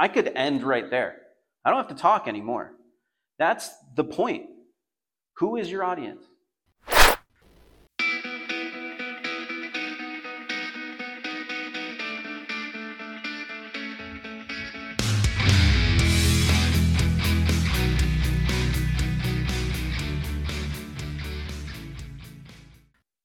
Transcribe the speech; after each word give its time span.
I 0.00 0.08
could 0.08 0.32
end 0.34 0.62
right 0.62 0.88
there. 0.88 1.16
I 1.62 1.68
don't 1.68 1.76
have 1.76 1.94
to 1.94 1.94
talk 1.94 2.26
anymore. 2.26 2.72
That's 3.38 3.68
the 3.96 4.02
point. 4.02 4.46
Who 5.34 5.56
is 5.56 5.70
your 5.70 5.84
audience? 5.84 6.24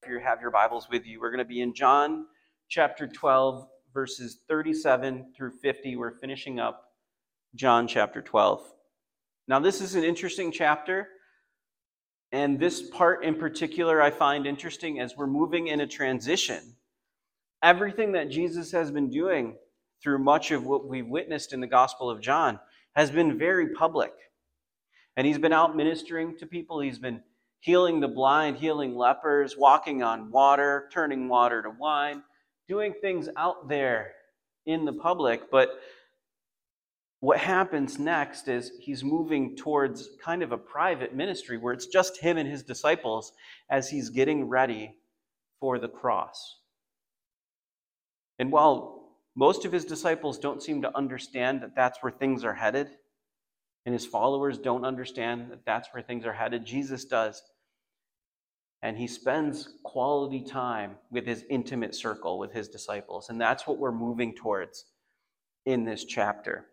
If 0.03 0.09
you 0.09 0.19
have 0.19 0.41
your 0.41 0.51
Bibles 0.51 0.89
with 0.91 1.05
you, 1.05 1.21
we're 1.21 1.31
going 1.31 1.37
to 1.37 1.45
be 1.45 1.61
in 1.61 1.73
John 1.73 2.25
chapter 2.67 3.07
12, 3.07 3.65
verses 3.95 4.39
37 4.49 5.31
through 5.35 5.51
50. 5.51 5.95
We're 5.95 6.19
finishing 6.19 6.59
up 6.59 6.91
John 7.55 7.87
chapter 7.87 8.21
12. 8.21 8.61
Now, 9.47 9.59
this 9.59 9.79
is 9.79 9.95
an 9.95 10.03
interesting 10.03 10.51
chapter, 10.51 11.07
and 12.33 12.59
this 12.59 12.89
part 12.89 13.23
in 13.23 13.35
particular 13.35 14.01
I 14.01 14.11
find 14.11 14.45
interesting 14.45 14.99
as 14.99 15.15
we're 15.15 15.27
moving 15.27 15.67
in 15.67 15.79
a 15.79 15.87
transition. 15.87 16.75
Everything 17.63 18.11
that 18.11 18.29
Jesus 18.29 18.69
has 18.73 18.91
been 18.91 19.09
doing 19.09 19.55
through 20.03 20.19
much 20.19 20.51
of 20.51 20.65
what 20.65 20.89
we've 20.89 21.07
witnessed 21.07 21.53
in 21.53 21.61
the 21.61 21.67
Gospel 21.67 22.09
of 22.09 22.19
John 22.19 22.59
has 22.97 23.09
been 23.09 23.39
very 23.39 23.69
public. 23.69 24.11
And 25.15 25.25
he's 25.25 25.39
been 25.39 25.53
out 25.53 25.77
ministering 25.77 26.37
to 26.39 26.45
people, 26.45 26.81
he's 26.81 26.99
been 26.99 27.23
healing 27.61 28.01
the 28.01 28.09
blind, 28.09 28.57
healing 28.57 28.93
lepers, 28.93 29.55
walking 29.57 30.03
on 30.03 30.31
water, 30.31 30.89
turning 30.91 31.29
water 31.29 31.63
to 31.63 31.69
wine, 31.79 32.21
doing 32.67 32.93
things 33.01 33.29
out 33.37 33.67
there 33.67 34.13
in 34.65 34.85
the 34.85 34.93
public. 34.93 35.51
But 35.51 35.79
what 37.19 37.39
happens 37.39 37.97
next 37.97 38.47
is 38.47 38.71
he's 38.79 39.03
moving 39.03 39.55
towards 39.55 40.09
kind 40.21 40.43
of 40.43 40.51
a 40.51 40.57
private 40.57 41.15
ministry 41.15 41.57
where 41.57 41.73
it's 41.73 41.87
just 41.87 42.19
him 42.19 42.37
and 42.37 42.49
his 42.49 42.63
disciples 42.63 43.33
as 43.69 43.89
he's 43.89 44.09
getting 44.09 44.47
ready 44.47 44.95
for 45.59 45.79
the 45.79 45.87
cross. 45.87 46.59
And 48.37 48.51
while 48.51 49.13
most 49.35 49.65
of 49.65 49.71
his 49.71 49.85
disciples 49.85 50.37
don't 50.37 50.61
seem 50.61 50.81
to 50.81 50.95
understand 50.95 51.61
that 51.61 51.75
that's 51.75 51.99
where 52.01 52.11
things 52.11 52.43
are 52.43 52.53
headed, 52.53 52.89
and 53.85 53.93
his 53.93 54.05
followers 54.05 54.57
don't 54.57 54.85
understand 54.85 55.51
that 55.51 55.65
that's 55.65 55.89
where 55.93 56.03
things 56.03 56.25
are 56.25 56.33
headed, 56.33 56.65
Jesus 56.65 57.05
does 57.05 57.41
and 58.85 58.95
he 58.95 59.07
spends 59.07 59.69
quality 59.83 60.43
time 60.43 60.91
with 61.09 61.25
his 61.25 61.43
intimate 61.49 61.95
circle 61.95 62.37
with 62.37 62.53
his 62.53 62.67
disciples. 62.67 63.29
And 63.29 63.41
that's 63.41 63.65
what 63.65 63.79
we're 63.79 63.91
moving 63.91 64.35
towards 64.35 64.85
in 65.65 65.83
this 65.83 66.05
chapter. 66.05 66.67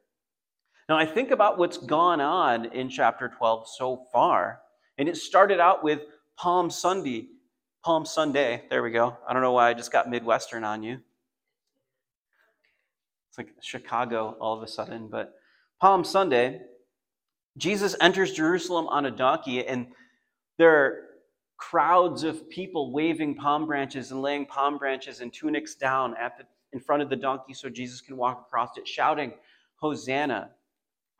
Now 0.90 0.98
i 0.98 1.06
think 1.06 1.30
about 1.30 1.56
what's 1.56 1.78
gone 1.78 2.20
on 2.20 2.66
in 2.66 2.90
chapter 2.90 3.32
12 3.34 3.66
so 3.66 4.04
far 4.12 4.60
and 4.98 5.08
it 5.08 5.16
started 5.16 5.58
out 5.58 5.82
with 5.82 6.00
palm 6.36 6.68
sunday 6.68 7.28
palm 7.82 8.04
sunday. 8.04 8.64
There 8.68 8.82
we 8.82 8.90
go. 8.90 9.16
I 9.26 9.32
don't 9.32 9.40
know 9.40 9.52
why 9.52 9.70
i 9.70 9.74
just 9.74 9.90
got 9.90 10.10
midwestern 10.10 10.64
on 10.64 10.82
you. 10.82 10.98
It's 13.30 13.38
like 13.38 13.54
chicago 13.62 14.36
all 14.38 14.54
of 14.54 14.62
a 14.62 14.68
sudden 14.68 15.08
but 15.08 15.32
palm 15.80 16.04
sunday 16.04 16.60
jesus 17.56 17.96
enters 18.02 18.32
jerusalem 18.32 18.86
on 18.88 19.06
a 19.06 19.10
donkey 19.10 19.66
and 19.66 19.86
there 20.58 21.11
crowds 21.70 22.24
of 22.24 22.50
people 22.50 22.90
waving 22.90 23.36
palm 23.36 23.66
branches 23.66 24.10
and 24.10 24.20
laying 24.20 24.44
palm 24.44 24.78
branches 24.78 25.20
and 25.20 25.32
tunics 25.32 25.76
down 25.76 26.12
at 26.20 26.36
the, 26.36 26.44
in 26.72 26.80
front 26.80 27.00
of 27.02 27.08
the 27.08 27.14
donkey 27.14 27.54
so 27.54 27.68
Jesus 27.68 28.00
can 28.00 28.16
walk 28.16 28.44
across 28.48 28.76
it, 28.76 28.86
shouting, 28.86 29.32
Hosanna. 29.76 30.50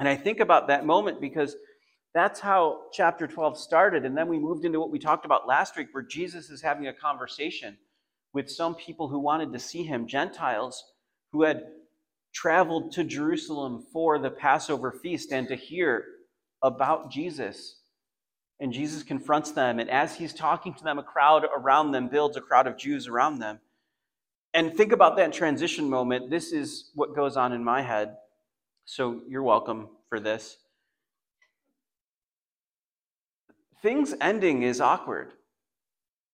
And 0.01 0.09
I 0.09 0.17
think 0.17 0.41
about 0.41 0.67
that 0.67 0.85
moment 0.85 1.21
because 1.21 1.55
that's 2.13 2.41
how 2.41 2.81
chapter 2.93 3.29
12 3.29 3.57
started. 3.57 4.05
And 4.05 4.19
then 4.19 4.27
we 4.27 4.37
moved 4.37 4.65
into 4.65 4.81
what 4.81 4.91
we 4.91 4.99
talked 4.99 5.25
about 5.25 5.47
last 5.47 5.77
week, 5.77 5.89
where 5.93 6.03
Jesus 6.03 6.51
is 6.51 6.61
having 6.61 6.89
a 6.89 6.93
conversation 6.93 7.79
with 8.33 8.51
some 8.51 8.75
people 8.75 9.07
who 9.09 9.21
wanted 9.21 9.53
to 9.53 9.61
see 9.61 9.85
him, 9.85 10.09
Gentiles 10.09 10.83
who 11.31 11.45
had 11.45 11.63
traveled 12.35 12.91
to 12.93 13.05
Jerusalem 13.05 13.87
for 13.93 14.19
the 14.19 14.31
Passover 14.31 14.91
feast 14.91 15.33
and 15.33 15.47
to 15.47 15.55
hear 15.55 16.05
about 16.63 17.13
Jesus. 17.13 17.82
And 18.61 18.73
Jesus 18.73 19.03
confronts 19.03 19.53
them. 19.53 19.81
And 19.81 19.91
as 19.91 20.15
he's 20.17 20.33
talking 20.33 20.75
to 20.75 20.85
them, 20.85 20.99
a 20.99 21.03
crowd 21.03 21.45
around 21.57 21.91
them 21.91 22.09
builds 22.09 22.37
a 22.37 22.41
crowd 22.41 22.67
of 22.67 22.77
Jews 22.77 23.09
around 23.09 23.39
them. 23.39 23.61
And 24.55 24.75
think 24.77 24.93
about 24.93 25.17
that 25.17 25.33
transition 25.33 25.89
moment. 25.89 26.31
This 26.31 26.53
is 26.53 26.91
what 26.95 27.17
goes 27.17 27.37
on 27.37 27.53
in 27.53 27.65
my 27.65 27.83
head. 27.83 28.17
So 28.85 29.23
you're 29.29 29.43
welcome 29.43 29.89
for 30.09 30.21
this. 30.21 30.59
Things 33.81 34.15
ending 34.21 34.63
is 34.63 34.81
awkward. 34.81 35.33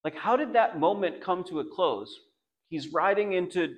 Like, 0.04 0.16
how 0.16 0.36
did 0.36 0.52
that 0.52 0.78
moment 0.78 1.22
come 1.22 1.44
to 1.44 1.60
a 1.60 1.64
close? 1.64 2.20
He's 2.68 2.92
riding 2.92 3.32
into 3.32 3.74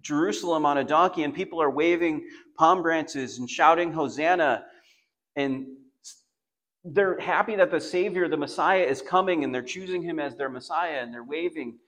Jerusalem 0.00 0.64
on 0.64 0.78
a 0.78 0.84
donkey, 0.84 1.24
and 1.24 1.34
people 1.34 1.60
are 1.60 1.70
waving 1.70 2.26
palm 2.56 2.82
branches 2.82 3.38
and 3.38 3.48
shouting, 3.48 3.92
Hosanna. 3.92 4.64
And 5.36 5.66
they're 6.84 7.18
happy 7.20 7.56
that 7.56 7.70
the 7.70 7.80
Savior, 7.80 8.28
the 8.28 8.36
Messiah, 8.36 8.82
is 8.82 9.02
coming 9.02 9.44
and 9.44 9.54
they're 9.54 9.62
choosing 9.62 10.02
him 10.02 10.18
as 10.18 10.36
their 10.36 10.48
Messiah 10.48 11.00
and 11.02 11.12
they're 11.12 11.24
waving 11.24 11.78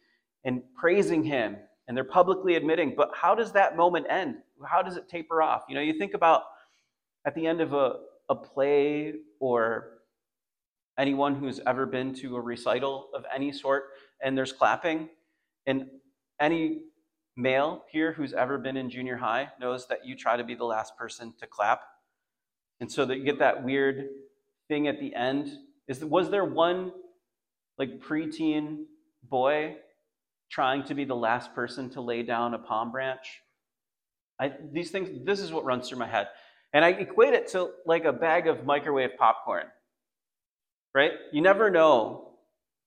and 0.45 0.63
praising 0.77 1.25
him 1.25 1.57
and 1.89 1.97
they're 1.97 2.05
publicly 2.05 2.57
admitting. 2.57 2.95
But 2.97 3.11
how 3.15 3.35
does 3.35 3.53
that 3.53 3.77
moment 3.77 4.07
end? 4.11 4.37
How 4.67 4.83
does 4.83 4.97
it 4.97 5.09
taper 5.09 5.43
off? 5.43 5.63
You 5.69 5.75
know, 5.75 5.81
you 5.81 5.99
think 5.99 6.15
about 6.15 6.43
at 7.27 7.35
the 7.35 7.47
end 7.47 7.61
of 7.61 7.73
a, 7.73 7.95
a 8.29 8.35
play 8.35 9.15
or 9.41 9.99
anyone 10.99 11.35
who's 11.35 11.61
ever 11.67 11.87
been 11.87 12.15
to 12.15 12.37
a 12.37 12.41
recital 12.41 13.09
of 13.15 13.25
any 13.35 13.51
sort 13.51 13.85
and 14.23 14.37
there's 14.37 14.53
clapping, 14.53 15.09
and 15.67 15.87
any 16.41 16.83
male 17.37 17.85
here 17.91 18.13
who's 18.13 18.33
ever 18.33 18.59
been 18.59 18.77
in 18.77 18.89
junior 18.89 19.17
high 19.17 19.49
knows 19.61 19.87
that 19.89 20.05
you 20.05 20.15
try 20.17 20.37
to 20.37 20.45
be 20.45 20.55
the 20.55 20.65
last 20.65 20.97
person 20.97 21.33
to 21.41 21.47
clap. 21.47 21.83
And 22.81 22.91
so 22.91 23.05
that 23.05 23.19
you 23.19 23.25
get 23.25 23.39
that 23.39 23.65
weird 23.65 24.09
thing 24.69 24.89
at 24.89 25.01
the 25.01 25.15
end 25.15 25.51
is 25.89 26.05
was 26.05 26.31
there 26.31 26.45
one 26.45 26.93
like 27.79 28.01
preteen 28.01 28.85
boy 29.23 29.77
trying 30.51 30.85
to 30.85 30.95
be 30.95 31.05
the 31.05 31.17
last 31.17 31.55
person 31.55 31.91
to 31.91 32.01
lay 32.01 32.23
down 32.23 32.55
a 32.55 32.59
palm 32.59 32.93
branch? 32.93 33.41
I, 34.41 34.53
these 34.73 34.91
things, 34.91 35.09
this 35.25 35.41
is 35.41 35.53
what 35.53 35.65
runs 35.65 35.89
through 35.89 35.99
my 35.99 36.09
head. 36.09 36.29
And 36.75 36.85
I 36.85 36.91
equate 36.91 37.35
it 37.35 37.49
to 37.49 37.71
like 37.87 38.05
a 38.05 38.13
bag 38.13 38.47
of 38.47 38.65
microwave 38.65 39.11
popcorn, 39.19 39.67
right? 40.95 41.13
You 41.33 41.43
never 41.43 41.71
know 41.71 42.33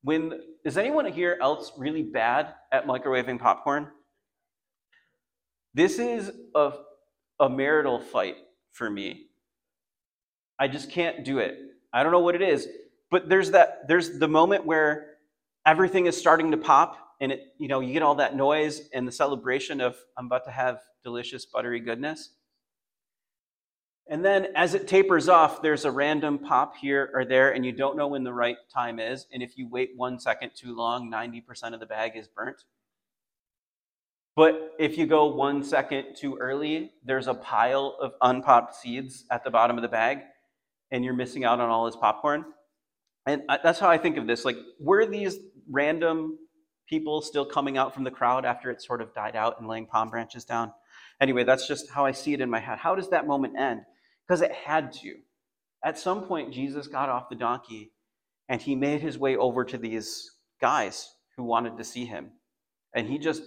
when, 0.03 0.39
is 0.63 0.77
anyone 0.77 1.11
here 1.11 1.37
else 1.41 1.71
really 1.77 2.03
bad 2.03 2.53
at 2.71 2.87
microwaving 2.87 3.39
popcorn? 3.39 3.87
This 5.73 5.99
is 5.99 6.31
a, 6.55 6.73
a 7.39 7.49
marital 7.49 7.99
fight 7.99 8.35
for 8.71 8.89
me. 8.89 9.27
I 10.59 10.67
just 10.67 10.89
can't 10.89 11.23
do 11.25 11.39
it. 11.39 11.57
I 11.93 12.03
don't 12.03 12.11
know 12.11 12.19
what 12.19 12.35
it 12.35 12.41
is, 12.41 12.67
but 13.11 13.29
there's 13.29 13.51
that 13.51 13.87
there's 13.87 14.19
the 14.19 14.27
moment 14.27 14.65
where 14.65 15.17
everything 15.65 16.05
is 16.05 16.17
starting 16.17 16.51
to 16.51 16.57
pop 16.57 16.97
and 17.21 17.31
it 17.31 17.41
you 17.57 17.67
know 17.67 17.79
you 17.79 17.93
get 17.93 18.03
all 18.03 18.15
that 18.15 18.35
noise 18.35 18.89
and 18.93 19.07
the 19.07 19.11
celebration 19.11 19.81
of 19.81 19.95
I'm 20.17 20.27
about 20.27 20.45
to 20.45 20.51
have 20.51 20.79
delicious 21.03 21.45
buttery 21.45 21.79
goodness. 21.79 22.31
And 24.07 24.23
then 24.23 24.49
as 24.55 24.75
it 24.75 24.87
tapers 24.87 25.27
off, 25.27 25.63
there's 25.63 25.83
a 25.83 25.89
random 25.89 26.37
pop 26.37 26.75
here 26.77 27.09
or 27.15 27.25
there, 27.25 27.53
and 27.53 27.65
you 27.65 27.71
don't 27.71 27.97
know 27.97 28.07
when 28.07 28.23
the 28.23 28.33
right 28.33 28.57
time 28.71 28.99
is. 28.99 29.25
And 29.33 29.41
if 29.41 29.57
you 29.57 29.67
wait 29.67 29.91
one 29.95 30.19
second 30.19 30.51
too 30.55 30.75
long, 30.75 31.11
90% 31.11 31.73
of 31.73 31.79
the 31.79 31.87
bag 31.87 32.11
is 32.15 32.27
burnt. 32.27 32.65
But 34.35 34.73
if 34.77 34.95
you 34.95 35.07
go 35.07 35.25
one 35.33 35.63
second 35.63 36.15
too 36.15 36.37
early, 36.37 36.91
there's 37.03 37.27
a 37.27 37.33
pile 37.33 37.97
of 37.99 38.13
unpopped 38.21 38.75
seeds 38.75 39.25
at 39.31 39.43
the 39.43 39.49
bottom 39.49 39.75
of 39.75 39.81
the 39.81 39.87
bag 39.87 40.19
and 40.91 41.03
you're 41.03 41.13
missing 41.13 41.43
out 41.43 41.59
on 41.59 41.69
all 41.69 41.85
his 41.85 41.95
popcorn. 41.95 42.45
And 43.25 43.41
that's 43.63 43.79
how 43.79 43.89
I 43.89 43.97
think 43.97 44.17
of 44.17 44.27
this. 44.27 44.45
Like, 44.45 44.57
were 44.79 45.05
these 45.05 45.37
random 45.69 46.37
people 46.87 47.21
still 47.21 47.45
coming 47.45 47.77
out 47.77 47.93
from 47.93 48.03
the 48.03 48.11
crowd 48.11 48.45
after 48.45 48.69
it 48.69 48.81
sort 48.81 49.01
of 49.01 49.13
died 49.13 49.35
out 49.35 49.59
and 49.59 49.67
laying 49.67 49.87
palm 49.87 50.09
branches 50.09 50.45
down? 50.45 50.71
Anyway, 51.19 51.43
that's 51.43 51.67
just 51.67 51.89
how 51.89 52.05
I 52.05 52.11
see 52.11 52.33
it 52.33 52.41
in 52.41 52.49
my 52.49 52.59
head. 52.59 52.77
How 52.77 52.95
does 52.95 53.09
that 53.09 53.25
moment 53.25 53.57
end? 53.57 53.81
Because 54.27 54.41
it 54.41 54.51
had 54.51 54.91
to. 54.93 55.15
At 55.83 55.97
some 55.97 56.25
point, 56.25 56.53
Jesus 56.53 56.87
got 56.87 57.09
off 57.09 57.29
the 57.29 57.35
donkey 57.35 57.91
and 58.49 58.61
he 58.61 58.75
made 58.75 59.01
his 59.01 59.17
way 59.17 59.35
over 59.35 59.63
to 59.65 59.77
these 59.77 60.31
guys 60.61 61.13
who 61.35 61.43
wanted 61.43 61.77
to 61.77 61.83
see 61.83 62.05
him. 62.05 62.31
And 62.93 63.07
he 63.07 63.17
just 63.17 63.43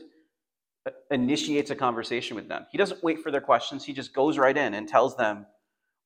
uh, 0.87 0.91
initiates 1.11 1.71
a 1.71 1.77
conversation 1.77 2.37
with 2.37 2.49
them. 2.49 2.67
He 2.71 2.79
doesn't 2.79 3.03
wait 3.03 3.23
for 3.23 3.31
their 3.31 3.41
questions, 3.41 3.85
he 3.85 3.93
just 3.93 4.13
goes 4.13 4.39
right 4.39 4.57
in 4.57 4.75
and 4.75 4.89
tells 4.89 5.17
them 5.17 5.47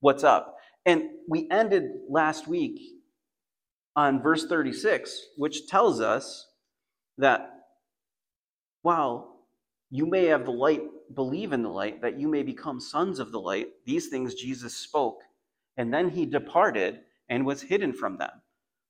what's 0.01 0.25
up. 0.25 0.57
And 0.85 1.05
we 1.29 1.49
ended 1.51 1.85
last 2.09 2.49
week 2.49 2.81
on 3.95 4.23
verse 4.23 4.47
36, 4.47 5.29
which 5.37 5.67
tells 5.69 6.01
us 6.01 6.49
that 7.19 7.51
while 8.83 9.37
you 9.91 10.07
may 10.07 10.27
have 10.27 10.45
the 10.45 10.51
light 10.53 10.83
believe 11.15 11.53
in 11.53 11.63
the 11.63 11.69
light, 11.69 12.01
that 12.03 12.19
you 12.19 12.29
may 12.29 12.43
become 12.43 12.81
sons 12.81 13.19
of 13.19 13.33
the 13.33 13.41
light. 13.41 13.69
These 13.87 14.09
things 14.09 14.35
Jesus 14.35 14.75
spoke, 14.75 15.21
and 15.77 15.93
then 15.93 16.09
he 16.11 16.27
departed 16.27 17.01
and 17.29 17.47
was 17.47 17.63
hidden 17.63 17.93
from 17.93 18.17
them. 18.19 18.31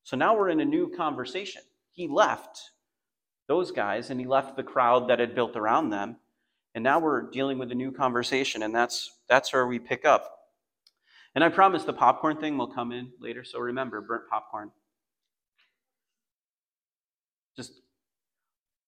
So 0.04 0.16
now 0.16 0.36
we're 0.36 0.48
in 0.50 0.60
a 0.60 0.64
new 0.64 0.90
conversation. 0.96 1.62
He 1.92 2.08
left 2.08 2.70
those 3.48 3.70
guys 3.70 4.10
and 4.10 4.18
he 4.18 4.26
left 4.26 4.56
the 4.56 4.62
crowd 4.62 5.08
that 5.08 5.18
had 5.18 5.34
built 5.34 5.56
around 5.56 5.90
them. 5.90 6.16
And 6.74 6.82
now 6.82 6.98
we're 7.00 7.30
dealing 7.30 7.58
with 7.58 7.70
a 7.70 7.74
new 7.74 7.92
conversation, 7.92 8.62
and 8.62 8.74
that's 8.74 9.12
that's 9.28 9.52
where 9.52 9.66
we 9.66 9.78
pick 9.78 10.06
up. 10.06 10.41
And 11.34 11.42
I 11.42 11.48
promise 11.48 11.84
the 11.84 11.92
popcorn 11.92 12.36
thing 12.36 12.58
will 12.58 12.66
come 12.66 12.92
in 12.92 13.10
later, 13.20 13.42
so 13.44 13.58
remember 13.58 14.00
burnt 14.00 14.28
popcorn. 14.28 14.70
Just 17.56 17.80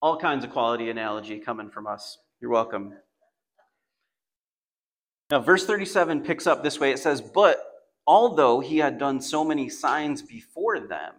all 0.02 0.18
kinds 0.18 0.44
of 0.44 0.50
quality 0.50 0.90
analogy 0.90 1.38
coming 1.38 1.70
from 1.70 1.86
us. 1.86 2.18
You're 2.40 2.50
welcome. 2.50 2.94
Now, 5.30 5.40
verse 5.40 5.64
37 5.64 6.20
picks 6.22 6.46
up 6.46 6.62
this 6.62 6.78
way 6.78 6.92
it 6.92 6.98
says, 6.98 7.22
But 7.22 7.58
although 8.06 8.60
he 8.60 8.78
had 8.78 8.98
done 8.98 9.20
so 9.20 9.44
many 9.44 9.70
signs 9.70 10.20
before 10.20 10.80
them, 10.80 11.14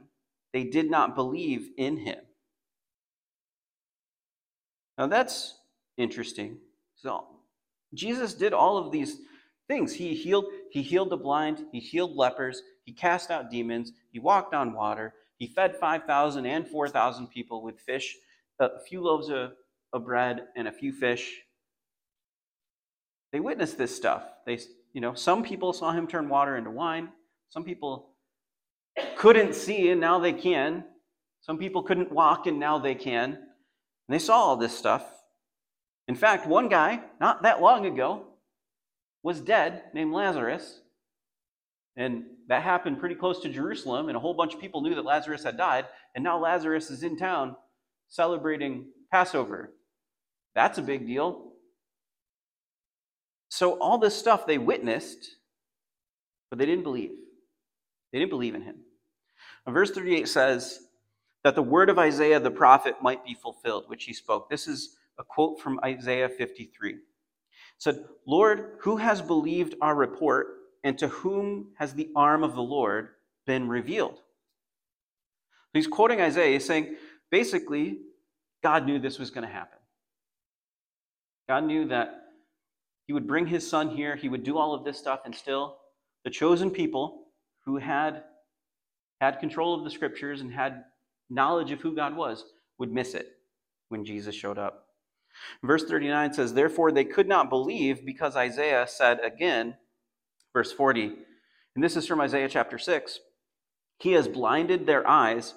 they 0.54 0.64
did 0.64 0.92
not 0.92 1.16
believe 1.16 1.70
in 1.78 1.98
him. 1.98 2.20
Now, 4.98 5.08
that's 5.08 5.58
interesting. 5.98 6.60
So, 6.96 7.26
Jesus 7.94 8.34
did 8.34 8.54
all 8.54 8.78
of 8.78 8.92
these 8.92 9.18
things. 9.68 9.94
He 9.94 10.14
healed, 10.14 10.46
he 10.72 10.82
healed 10.82 11.10
the 11.10 11.18
blind, 11.18 11.66
he 11.72 11.80
healed 11.80 12.16
lepers, 12.16 12.62
he 12.84 12.94
cast 12.94 13.32
out 13.32 13.50
demons, 13.50 13.92
he 14.12 14.20
walked 14.20 14.54
on 14.54 14.74
water, 14.74 15.14
he 15.38 15.48
fed 15.48 15.76
5,000 15.76 16.46
and 16.46 16.68
4,000 16.68 17.28
people 17.28 17.62
with 17.62 17.80
fish, 17.80 18.16
a 18.60 18.80
few 18.88 19.02
loaves 19.02 19.30
of, 19.30 19.52
of 19.92 20.06
bread 20.06 20.48
and 20.56 20.68
a 20.68 20.72
few 20.72 20.94
fish. 20.94 21.42
They 23.32 23.40
witnessed 23.40 23.78
this 23.78 23.94
stuff. 23.94 24.24
They, 24.46 24.60
you 24.94 25.02
know, 25.02 25.14
some 25.14 25.44
people 25.44 25.74
saw 25.74 25.92
him 25.92 26.08
turn 26.08 26.30
water 26.30 26.56
into 26.56 26.72
wine. 26.72 27.10
Some 27.50 27.66
people 27.66 28.12
couldn't 29.18 29.56
see 29.56 29.90
and 29.90 30.00
now 30.00 30.20
they 30.20 30.32
can. 30.32 30.86
Some 31.42 31.58
people 31.58 31.84
couldn't 31.84 32.12
walk 32.12 32.48
and 32.48 32.60
now 32.60 32.80
they 32.80 32.96
can. 32.96 33.34
And 33.34 33.40
they 34.08 34.20
saw 34.20 34.38
all 34.38 34.56
this 34.56 34.78
stuff. 34.78 35.06
In 36.08 36.16
fact, 36.16 36.48
one 36.48 36.70
guy, 36.70 37.02
not 37.20 37.44
that 37.44 37.62
long 37.62 37.86
ago, 37.86 38.28
was 39.26 39.42
dead 39.42 39.82
named 39.92 40.14
Lazarus. 40.14 40.82
And 41.98 42.26
that 42.48 42.62
happened 42.62 43.00
pretty 43.00 43.16
close 43.16 43.42
to 43.42 43.50
Jerusalem, 43.50 44.08
and 44.08 44.16
a 44.16 44.20
whole 44.20 44.36
bunch 44.36 44.54
of 44.54 44.62
people 44.62 44.82
knew 44.82 44.94
that 44.94 45.04
Lazarus 45.04 45.44
had 45.44 45.58
died. 45.58 45.86
And 46.14 46.24
now 46.24 46.38
Lazarus 46.38 46.92
is 46.92 47.02
in 47.02 47.18
town 47.18 47.56
celebrating 48.08 48.86
Passover. 49.12 49.74
That's 50.54 50.78
a 50.78 50.84
big 50.84 51.08
deal. 51.08 51.54
So, 53.50 53.80
all 53.80 53.98
this 53.98 54.16
stuff 54.16 54.46
they 54.46 54.60
witnessed, 54.60 55.38
but 56.52 56.60
they 56.60 56.68
didn't 56.68 56.84
believe. 56.84 57.12
They 58.12 58.20
didn't 58.20 58.30
believe 58.30 58.54
in 58.54 58.62
him. 58.62 58.76
And 59.66 59.74
verse 59.74 59.90
38 59.90 60.28
says 60.28 60.82
that 61.44 61.56
the 61.56 61.64
word 61.64 61.90
of 61.90 61.98
Isaiah 61.98 62.40
the 62.40 62.52
prophet 62.52 62.98
might 63.02 63.26
be 63.26 63.34
fulfilled, 63.34 63.86
which 63.88 64.04
he 64.04 64.14
spoke. 64.14 64.52
This 64.52 64.68
is 64.68 64.98
a 65.18 65.24
quote 65.24 65.60
from 65.60 65.80
Isaiah 65.84 66.30
53 66.30 66.98
said, 67.78 68.06
Lord, 68.26 68.78
who 68.82 68.98
has 68.98 69.22
believed 69.22 69.76
our 69.82 69.96
report, 69.96 70.48
and 70.84 70.98
to 71.00 71.08
whom 71.08 71.72
has 71.78 71.94
the 71.94 72.10
arm 72.16 72.44
of 72.44 72.56
the 72.56 72.62
Lord 72.62 73.10
been 73.46 73.68
revealed? 73.68 74.20
He's 75.74 75.88
quoting 75.88 76.22
Isaiah, 76.22 76.60
saying, 76.60 76.96
basically, 77.32 78.00
God 78.64 78.86
knew 78.86 78.98
this 79.00 79.20
was 79.20 79.30
going 79.30 79.46
to 79.46 79.54
happen. 79.54 79.80
God 81.48 81.66
knew 81.66 81.88
that 81.88 82.22
he 83.08 83.14
would 83.14 83.28
bring 83.28 83.46
his 83.46 83.68
son 83.68 83.90
here, 83.90 84.16
he 84.16 84.30
would 84.30 84.44
do 84.44 84.58
all 84.58 84.74
of 84.74 84.84
this 84.84 84.98
stuff, 84.98 85.22
and 85.26 85.36
still 85.36 85.78
the 86.24 86.32
chosen 86.32 86.72
people 86.72 87.26
who 87.66 87.78
had 87.78 88.24
had 89.22 89.40
control 89.40 89.76
of 89.76 89.84
the 89.84 89.92
scriptures 89.92 90.42
and 90.42 90.52
had 90.52 90.86
knowledge 91.30 91.72
of 91.72 91.80
who 91.82 91.96
God 91.96 92.16
was 92.16 92.46
would 92.80 92.92
miss 92.92 93.14
it 93.14 93.34
when 93.90 94.04
Jesus 94.04 94.36
showed 94.36 94.58
up. 94.58 94.88
Verse 95.64 95.84
39 95.86 96.34
says, 96.34 96.54
Therefore 96.54 96.92
they 96.92 97.06
could 97.06 97.28
not 97.28 97.50
believe 97.50 98.06
because 98.06 98.36
Isaiah 98.36 98.88
said 98.88 99.20
again, 99.24 99.76
verse 100.54 100.72
40, 100.72 101.14
and 101.76 101.84
this 101.84 101.98
is 101.98 102.08
from 102.08 102.22
Isaiah 102.22 102.50
chapter 102.50 102.78
6 102.78 103.20
He 104.00 104.14
has 104.14 104.28
blinded 104.28 104.86
their 104.86 105.08
eyes 105.08 105.54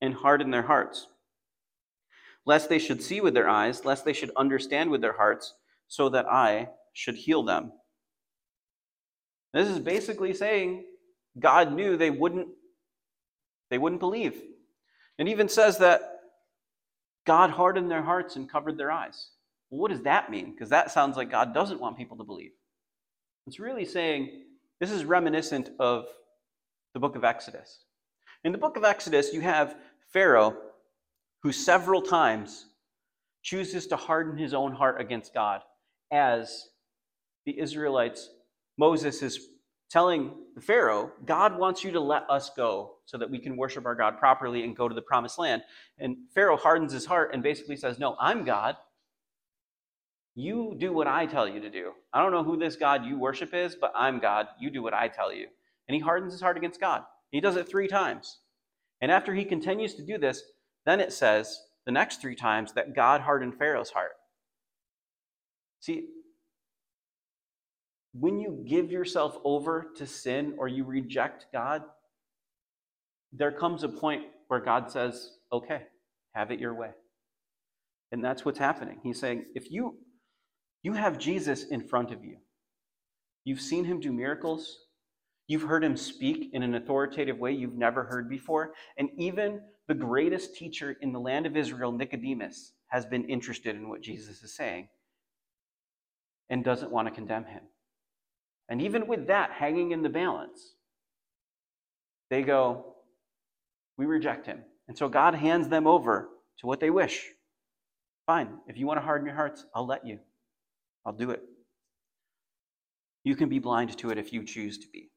and 0.00 0.14
hardened 0.14 0.52
their 0.52 0.62
hearts, 0.62 1.06
lest 2.44 2.68
they 2.68 2.78
should 2.78 3.02
see 3.02 3.20
with 3.20 3.34
their 3.34 3.48
eyes, 3.48 3.84
lest 3.84 4.04
they 4.04 4.12
should 4.12 4.30
understand 4.36 4.90
with 4.90 5.00
their 5.00 5.16
hearts, 5.16 5.54
so 5.88 6.08
that 6.10 6.26
I 6.26 6.68
should 6.92 7.14
heal 7.14 7.42
them. 7.42 7.72
This 9.54 9.68
is 9.68 9.78
basically 9.78 10.34
saying 10.34 10.84
God 11.38 11.72
knew 11.72 11.96
they 11.96 12.10
wouldn't 12.10 12.48
they 13.70 13.78
wouldn't 13.78 14.00
believe. 14.00 14.40
And 15.18 15.28
even 15.28 15.48
says 15.48 15.78
that 15.78 16.15
God 17.26 17.50
hardened 17.50 17.90
their 17.90 18.02
hearts 18.02 18.36
and 18.36 18.50
covered 18.50 18.78
their 18.78 18.90
eyes. 18.90 19.30
Well, 19.70 19.80
what 19.80 19.90
does 19.90 20.02
that 20.02 20.30
mean? 20.30 20.52
Because 20.52 20.70
that 20.70 20.90
sounds 20.90 21.16
like 21.16 21.30
God 21.30 21.52
doesn't 21.52 21.80
want 21.80 21.98
people 21.98 22.16
to 22.18 22.24
believe. 22.24 22.52
It's 23.46 23.58
really 23.60 23.84
saying 23.84 24.44
this 24.80 24.90
is 24.90 25.04
reminiscent 25.04 25.70
of 25.78 26.06
the 26.94 27.00
book 27.00 27.16
of 27.16 27.24
Exodus. 27.24 27.80
In 28.44 28.52
the 28.52 28.58
book 28.58 28.76
of 28.76 28.84
Exodus, 28.84 29.32
you 29.32 29.40
have 29.40 29.76
Pharaoh 30.12 30.56
who 31.42 31.52
several 31.52 32.02
times 32.02 32.66
chooses 33.42 33.86
to 33.86 33.96
harden 33.96 34.36
his 34.36 34.54
own 34.54 34.72
heart 34.72 35.00
against 35.00 35.34
God 35.34 35.62
as 36.10 36.68
the 37.44 37.58
Israelites, 37.58 38.30
Moses 38.78 39.22
is 39.22 39.48
telling 39.90 40.32
the 40.54 40.60
Pharaoh, 40.60 41.12
God 41.24 41.58
wants 41.58 41.84
you 41.84 41.92
to 41.92 42.00
let 42.00 42.28
us 42.28 42.50
go 42.56 42.96
so 43.04 43.18
that 43.18 43.30
we 43.30 43.38
can 43.38 43.56
worship 43.56 43.86
our 43.86 43.94
God 43.94 44.18
properly 44.18 44.64
and 44.64 44.76
go 44.76 44.88
to 44.88 44.94
the 44.94 45.02
promised 45.02 45.38
land. 45.38 45.62
And 45.98 46.16
Pharaoh 46.34 46.56
hardens 46.56 46.92
his 46.92 47.06
heart 47.06 47.30
and 47.32 47.42
basically 47.42 47.76
says, 47.76 47.98
No, 47.98 48.16
I'm 48.20 48.44
God. 48.44 48.76
You 50.34 50.76
do 50.78 50.92
what 50.92 51.06
I 51.06 51.24
tell 51.24 51.48
you 51.48 51.60
to 51.60 51.70
do. 51.70 51.92
I 52.12 52.20
don't 52.20 52.32
know 52.32 52.44
who 52.44 52.58
this 52.58 52.76
God 52.76 53.04
you 53.04 53.18
worship 53.18 53.54
is, 53.54 53.74
but 53.74 53.92
I'm 53.96 54.18
God. 54.18 54.48
You 54.60 54.70
do 54.70 54.82
what 54.82 54.92
I 54.92 55.08
tell 55.08 55.32
you. 55.32 55.46
And 55.88 55.94
he 55.94 56.00
hardens 56.00 56.32
his 56.32 56.42
heart 56.42 56.58
against 56.58 56.80
God. 56.80 57.02
He 57.30 57.40
does 57.40 57.56
it 57.56 57.68
three 57.68 57.88
times. 57.88 58.40
And 59.00 59.10
after 59.10 59.34
he 59.34 59.44
continues 59.44 59.94
to 59.94 60.04
do 60.04 60.18
this, 60.18 60.42
then 60.84 61.00
it 61.00 61.12
says 61.12 61.58
the 61.86 61.92
next 61.92 62.20
three 62.20 62.34
times 62.34 62.72
that 62.74 62.94
God 62.94 63.22
hardened 63.22 63.56
Pharaoh's 63.56 63.90
heart. 63.90 64.12
See, 65.80 66.08
when 68.18 68.38
you 68.38 68.64
give 68.66 68.90
yourself 68.90 69.38
over 69.44 69.88
to 69.96 70.06
sin 70.06 70.54
or 70.58 70.68
you 70.68 70.84
reject 70.84 71.46
God, 71.52 71.82
there 73.32 73.52
comes 73.52 73.82
a 73.82 73.88
point 73.88 74.22
where 74.48 74.60
God 74.60 74.90
says, 74.90 75.32
okay, 75.52 75.82
have 76.32 76.50
it 76.50 76.60
your 76.60 76.74
way. 76.74 76.90
And 78.12 78.24
that's 78.24 78.44
what's 78.44 78.58
happening. 78.58 79.00
He's 79.02 79.20
saying, 79.20 79.46
if 79.54 79.70
you 79.70 79.98
you 80.82 80.92
have 80.92 81.18
Jesus 81.18 81.64
in 81.64 81.82
front 81.88 82.12
of 82.12 82.24
you, 82.24 82.36
you've 83.44 83.60
seen 83.60 83.84
him 83.84 83.98
do 83.98 84.12
miracles, 84.12 84.86
you've 85.48 85.62
heard 85.62 85.82
him 85.82 85.96
speak 85.96 86.50
in 86.52 86.62
an 86.62 86.76
authoritative 86.76 87.38
way 87.38 87.50
you've 87.52 87.74
never 87.74 88.04
heard 88.04 88.30
before, 88.30 88.74
and 88.96 89.08
even 89.18 89.60
the 89.88 89.94
greatest 89.94 90.54
teacher 90.54 90.96
in 91.00 91.12
the 91.12 91.18
land 91.18 91.44
of 91.44 91.56
Israel, 91.56 91.90
Nicodemus, 91.90 92.72
has 92.88 93.04
been 93.04 93.28
interested 93.28 93.74
in 93.74 93.88
what 93.88 94.00
Jesus 94.00 94.44
is 94.44 94.54
saying 94.54 94.88
and 96.50 96.64
doesn't 96.64 96.92
want 96.92 97.08
to 97.08 97.14
condemn 97.14 97.44
him. 97.44 97.62
And 98.68 98.82
even 98.82 99.06
with 99.06 99.28
that 99.28 99.52
hanging 99.52 99.92
in 99.92 100.02
the 100.02 100.08
balance, 100.08 100.74
they 102.30 102.42
go, 102.42 102.94
We 103.96 104.06
reject 104.06 104.46
him. 104.46 104.64
And 104.88 104.96
so 104.96 105.08
God 105.08 105.34
hands 105.34 105.68
them 105.68 105.86
over 105.86 106.28
to 106.58 106.66
what 106.66 106.80
they 106.80 106.90
wish. 106.90 107.26
Fine. 108.26 108.58
If 108.66 108.76
you 108.76 108.86
want 108.86 108.98
to 108.98 109.04
harden 109.04 109.26
your 109.26 109.36
hearts, 109.36 109.64
I'll 109.74 109.86
let 109.86 110.06
you. 110.06 110.18
I'll 111.04 111.12
do 111.12 111.30
it. 111.30 111.42
You 113.24 113.36
can 113.36 113.48
be 113.48 113.58
blind 113.58 113.96
to 113.98 114.10
it 114.10 114.18
if 114.18 114.32
you 114.32 114.44
choose 114.44 114.78
to 114.78 114.88
be. 114.92 115.10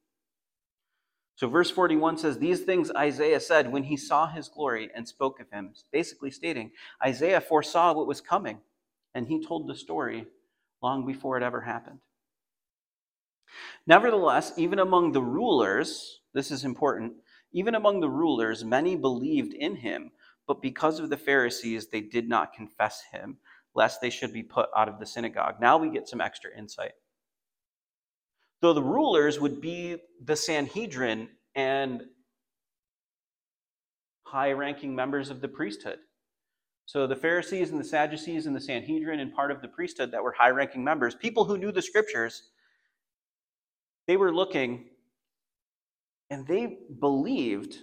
So, 1.36 1.48
verse 1.48 1.70
41 1.70 2.18
says, 2.18 2.38
These 2.38 2.60
things 2.60 2.90
Isaiah 2.90 3.40
said 3.40 3.72
when 3.72 3.84
he 3.84 3.96
saw 3.96 4.26
his 4.26 4.48
glory 4.48 4.90
and 4.94 5.08
spoke 5.08 5.40
of 5.40 5.50
him, 5.50 5.72
basically 5.92 6.30
stating 6.30 6.72
Isaiah 7.04 7.40
foresaw 7.40 7.94
what 7.94 8.06
was 8.06 8.20
coming, 8.20 8.58
and 9.14 9.26
he 9.26 9.44
told 9.44 9.66
the 9.66 9.74
story 9.74 10.26
long 10.82 11.06
before 11.06 11.36
it 11.36 11.42
ever 11.42 11.62
happened. 11.62 12.00
Nevertheless, 13.86 14.52
even 14.56 14.78
among 14.78 15.12
the 15.12 15.22
rulers, 15.22 16.20
this 16.34 16.50
is 16.50 16.64
important, 16.64 17.14
even 17.52 17.74
among 17.74 18.00
the 18.00 18.10
rulers, 18.10 18.64
many 18.64 18.96
believed 18.96 19.54
in 19.54 19.76
him, 19.76 20.12
but 20.46 20.62
because 20.62 21.00
of 21.00 21.10
the 21.10 21.16
Pharisees, 21.16 21.88
they 21.88 22.00
did 22.00 22.28
not 22.28 22.52
confess 22.52 23.02
him, 23.12 23.38
lest 23.74 24.00
they 24.00 24.10
should 24.10 24.32
be 24.32 24.42
put 24.42 24.68
out 24.76 24.88
of 24.88 24.98
the 24.98 25.06
synagogue. 25.06 25.56
Now 25.60 25.78
we 25.78 25.90
get 25.90 26.08
some 26.08 26.20
extra 26.20 26.50
insight. 26.56 26.92
Though 28.60 28.72
the 28.72 28.82
rulers 28.82 29.40
would 29.40 29.60
be 29.60 29.96
the 30.22 30.36
Sanhedrin 30.36 31.28
and 31.54 32.02
high 34.24 34.52
ranking 34.52 34.94
members 34.94 35.30
of 35.30 35.40
the 35.40 35.48
priesthood. 35.48 35.98
So 36.86 37.06
the 37.06 37.16
Pharisees 37.16 37.70
and 37.70 37.80
the 37.80 37.84
Sadducees 37.84 38.46
and 38.46 38.54
the 38.54 38.60
Sanhedrin 38.60 39.20
and 39.20 39.32
part 39.32 39.50
of 39.50 39.62
the 39.62 39.68
priesthood 39.68 40.10
that 40.12 40.22
were 40.22 40.32
high 40.32 40.50
ranking 40.50 40.84
members, 40.84 41.14
people 41.14 41.44
who 41.44 41.58
knew 41.58 41.72
the 41.72 41.82
scriptures, 41.82 42.49
they 44.10 44.16
were 44.16 44.34
looking 44.34 44.86
and 46.30 46.44
they 46.44 46.78
believed, 46.98 47.76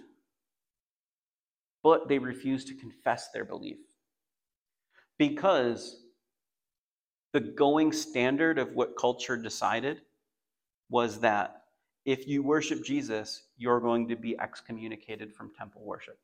but 1.82 2.06
they 2.06 2.18
refused 2.18 2.68
to 2.68 2.74
confess 2.74 3.30
their 3.32 3.46
belief. 3.46 3.78
Because 5.18 6.02
the 7.32 7.40
going 7.40 7.92
standard 7.92 8.58
of 8.58 8.74
what 8.74 8.94
culture 8.94 9.38
decided 9.38 10.02
was 10.90 11.20
that 11.20 11.62
if 12.04 12.28
you 12.28 12.42
worship 12.42 12.84
Jesus, 12.84 13.44
you're 13.56 13.80
going 13.80 14.06
to 14.08 14.16
be 14.16 14.38
excommunicated 14.38 15.32
from 15.34 15.50
temple 15.54 15.82
worship 15.82 16.18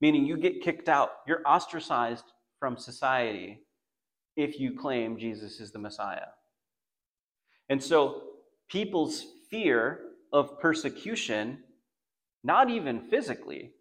meaning 0.00 0.24
you 0.24 0.36
get 0.36 0.62
kicked 0.62 0.88
out, 0.88 1.10
you're 1.26 1.42
ostracized 1.46 2.24
from 2.58 2.76
society 2.76 3.60
if 4.36 4.60
you 4.60 4.72
claim 4.72 5.18
Jesus 5.18 5.60
is 5.60 5.72
the 5.72 5.78
Messiah. 5.78 6.28
And 7.68 7.82
so 7.82 8.22
people's 8.68 9.24
fear 9.50 10.00
of 10.32 10.58
persecution, 10.60 11.58
not 12.44 12.70
even 12.70 13.00
physically, 13.08 13.72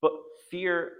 but 0.00 0.12
fear 0.50 0.92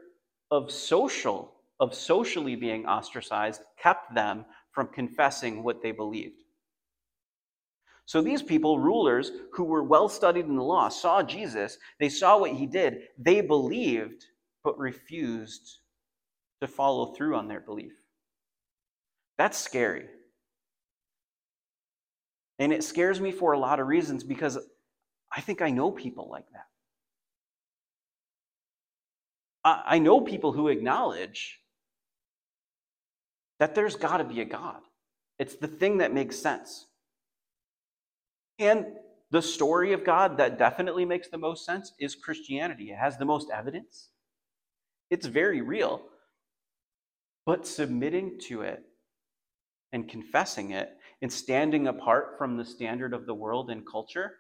of 0.51 0.71
social, 0.71 1.55
of 1.79 1.95
socially 1.95 2.57
being 2.57 2.87
ostracized, 2.87 3.63
kept 3.83 4.15
them 4.15 4.45
from 4.73 4.89
confessing 4.89 5.63
what 5.63 5.83
they 5.83 5.93
believed. 5.93 6.43
So 8.07 8.21
these 8.21 8.43
people, 8.43 8.79
rulers 8.79 9.31
who 9.53 9.65
were 9.65 9.85
well 9.85 10.09
studied 10.09 10.47
in 10.47 10.57
the 10.57 10.63
law, 10.63 10.89
saw 10.89 11.23
Jesus, 11.23 11.79
they 12.01 12.09
saw 12.09 12.39
what 12.39 12.53
he 12.53 12.67
did, 12.67 13.03
they 13.17 13.41
believed, 13.41 14.25
but 14.65 14.79
refused 14.79 15.79
to 16.61 16.67
follow 16.67 17.15
through 17.15 17.37
on 17.37 17.49
their 17.49 17.61
belief. 17.61 17.93
That's 19.39 19.57
scary. 19.57 20.07
And 22.61 22.73
it 22.73 22.85
scares 22.85 23.21
me 23.21 23.33
for 23.33 23.53
a 23.53 23.59
lot 23.59 23.81
of 23.81 23.89
reasons 23.89 24.23
because 24.23 24.59
I 25.33 25.41
think 25.41 25.63
I 25.63 25.71
know 25.71 25.91
people 25.91 26.29
like 26.31 26.45
that. 26.53 26.67
I 29.65 29.99
know 29.99 30.21
people 30.21 30.53
who 30.53 30.69
acknowledge 30.69 31.59
that 33.59 33.75
there's 33.75 33.97
got 33.97 34.19
to 34.19 34.25
be 34.25 34.41
a 34.41 34.45
God. 34.45 34.81
It's 35.39 35.57
the 35.57 35.69
thing 35.69 35.99
that 35.99 36.15
makes 36.15 36.39
sense. 36.39 36.87
And 38.59 38.87
the 39.31 39.43
story 39.43 39.93
of 39.93 40.05
God 40.05 40.37
that 40.39 40.59
definitely 40.59 41.05
makes 41.05 41.29
the 41.29 41.39
most 41.39 41.65
sense 41.65 41.93
is 41.99 42.15
Christianity. 42.15 42.91
It 42.91 42.99
has 42.99 43.17
the 43.17 43.25
most 43.25 43.49
evidence, 43.51 44.11
it's 45.11 45.27
very 45.27 45.63
real. 45.63 46.03
But 47.47 47.67
submitting 47.67 48.39
to 48.49 48.63
it 48.63 48.83
and 49.93 50.09
confessing 50.09 50.73
it 50.73 50.91
and 51.23 51.33
standing 51.33 51.87
apart 51.87 52.37
from 52.39 52.57
the 52.57 52.65
standard 52.65 53.13
of 53.13 53.27
the 53.27 53.35
world 53.35 53.71
and 53.71 53.87
culture 53.87 54.35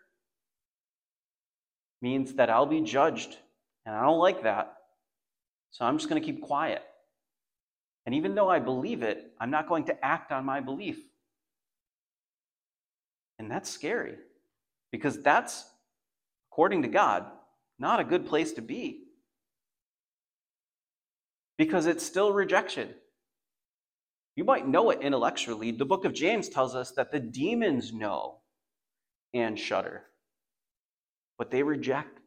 means 2.00 2.34
that 2.34 2.50
I'll 2.50 2.66
be 2.66 2.80
judged. 2.80 3.36
And 3.84 3.94
I 3.94 4.02
don't 4.02 4.18
like 4.18 4.42
that. 4.42 4.74
So 5.70 5.84
I'm 5.84 5.98
just 5.98 6.08
going 6.08 6.20
to 6.20 6.26
keep 6.26 6.42
quiet. 6.42 6.82
And 8.06 8.14
even 8.14 8.34
though 8.34 8.48
I 8.48 8.58
believe 8.58 9.02
it, 9.02 9.32
I'm 9.38 9.50
not 9.50 9.68
going 9.68 9.84
to 9.84 10.04
act 10.04 10.32
on 10.32 10.44
my 10.44 10.60
belief. 10.60 10.98
And 13.38 13.50
that's 13.50 13.70
scary 13.70 14.16
because 14.90 15.22
that's, 15.22 15.64
according 16.50 16.82
to 16.82 16.88
God, 16.88 17.26
not 17.78 18.00
a 18.00 18.04
good 18.04 18.26
place 18.26 18.52
to 18.54 18.62
be 18.62 19.04
because 21.56 21.86
it's 21.86 22.04
still 22.04 22.32
rejection. 22.32 22.88
You 24.36 24.44
might 24.44 24.66
know 24.66 24.90
it 24.90 25.00
intellectually. 25.02 25.70
The 25.70 25.84
book 25.84 26.04
of 26.04 26.14
James 26.14 26.48
tells 26.48 26.74
us 26.74 26.92
that 26.92 27.10
the 27.10 27.20
demons 27.20 27.92
know 27.92 28.36
and 29.34 29.58
shudder, 29.58 30.04
but 31.38 31.50
they 31.50 31.62
reject. 31.62 32.20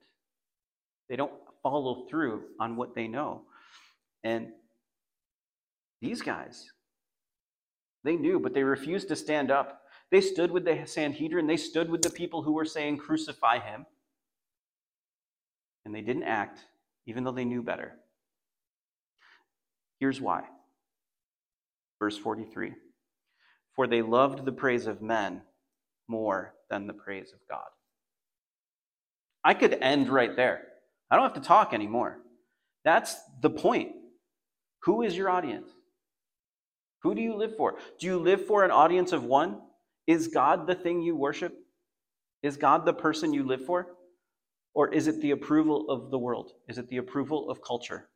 They 1.09 1.15
don't 1.15 1.33
follow 1.61 2.05
through 2.09 2.43
on 2.59 2.75
what 2.75 2.95
they 2.95 3.07
know. 3.07 3.43
And 4.23 4.49
these 6.01 6.21
guys, 6.21 6.71
they 8.03 8.15
knew, 8.15 8.39
but 8.39 8.53
they 8.53 8.63
refused 8.63 9.07
to 9.09 9.15
stand 9.15 9.49
up. 9.51 9.81
They 10.11 10.21
stood 10.21 10.51
with 10.51 10.65
the 10.65 10.83
Sanhedrin, 10.85 11.47
they 11.47 11.57
stood 11.57 11.89
with 11.89 12.01
the 12.01 12.09
people 12.09 12.43
who 12.43 12.53
were 12.53 12.65
saying, 12.65 12.97
Crucify 12.97 13.59
him. 13.59 13.85
And 15.85 15.93
they 15.95 16.01
didn't 16.01 16.23
act, 16.23 16.59
even 17.07 17.23
though 17.23 17.31
they 17.31 17.45
knew 17.45 17.61
better. 17.61 17.93
Here's 19.99 20.21
why. 20.21 20.43
Verse 22.03 22.17
43 22.17 22.73
For 23.77 23.87
they 23.87 24.01
loved 24.01 24.43
the 24.43 24.51
praise 24.51 24.87
of 24.87 25.01
men 25.01 25.41
more 26.09 26.53
than 26.69 26.85
the 26.85 26.93
praise 26.93 27.31
of 27.31 27.39
God. 27.49 27.69
I 29.41 29.53
could 29.53 29.77
end 29.79 30.09
right 30.09 30.35
there. 30.35 30.63
I 31.09 31.15
don't 31.15 31.23
have 31.23 31.41
to 31.41 31.47
talk 31.47 31.73
anymore. 31.73 32.17
That's 32.83 33.15
the 33.41 33.49
point. 33.49 33.91
Who 34.81 35.01
is 35.01 35.15
your 35.15 35.29
audience? 35.29 35.69
Who 37.03 37.15
do 37.15 37.21
you 37.21 37.35
live 37.35 37.55
for? 37.55 37.75
Do 38.01 38.05
you 38.05 38.19
live 38.19 38.45
for 38.47 38.65
an 38.65 38.71
audience 38.71 39.13
of 39.13 39.23
one? 39.23 39.61
Is 40.05 40.27
God 40.27 40.67
the 40.67 40.75
thing 40.75 41.01
you 41.01 41.15
worship? 41.15 41.53
Is 42.41 42.57
God 42.57 42.85
the 42.85 42.91
person 42.91 43.31
you 43.31 43.47
live 43.47 43.65
for? 43.65 43.87
Or 44.73 44.93
is 44.93 45.07
it 45.07 45.21
the 45.21 45.31
approval 45.31 45.89
of 45.89 46.11
the 46.11 46.19
world? 46.19 46.51
Is 46.67 46.77
it 46.77 46.89
the 46.89 46.97
approval 46.97 47.49
of 47.49 47.61
culture? 47.61 48.09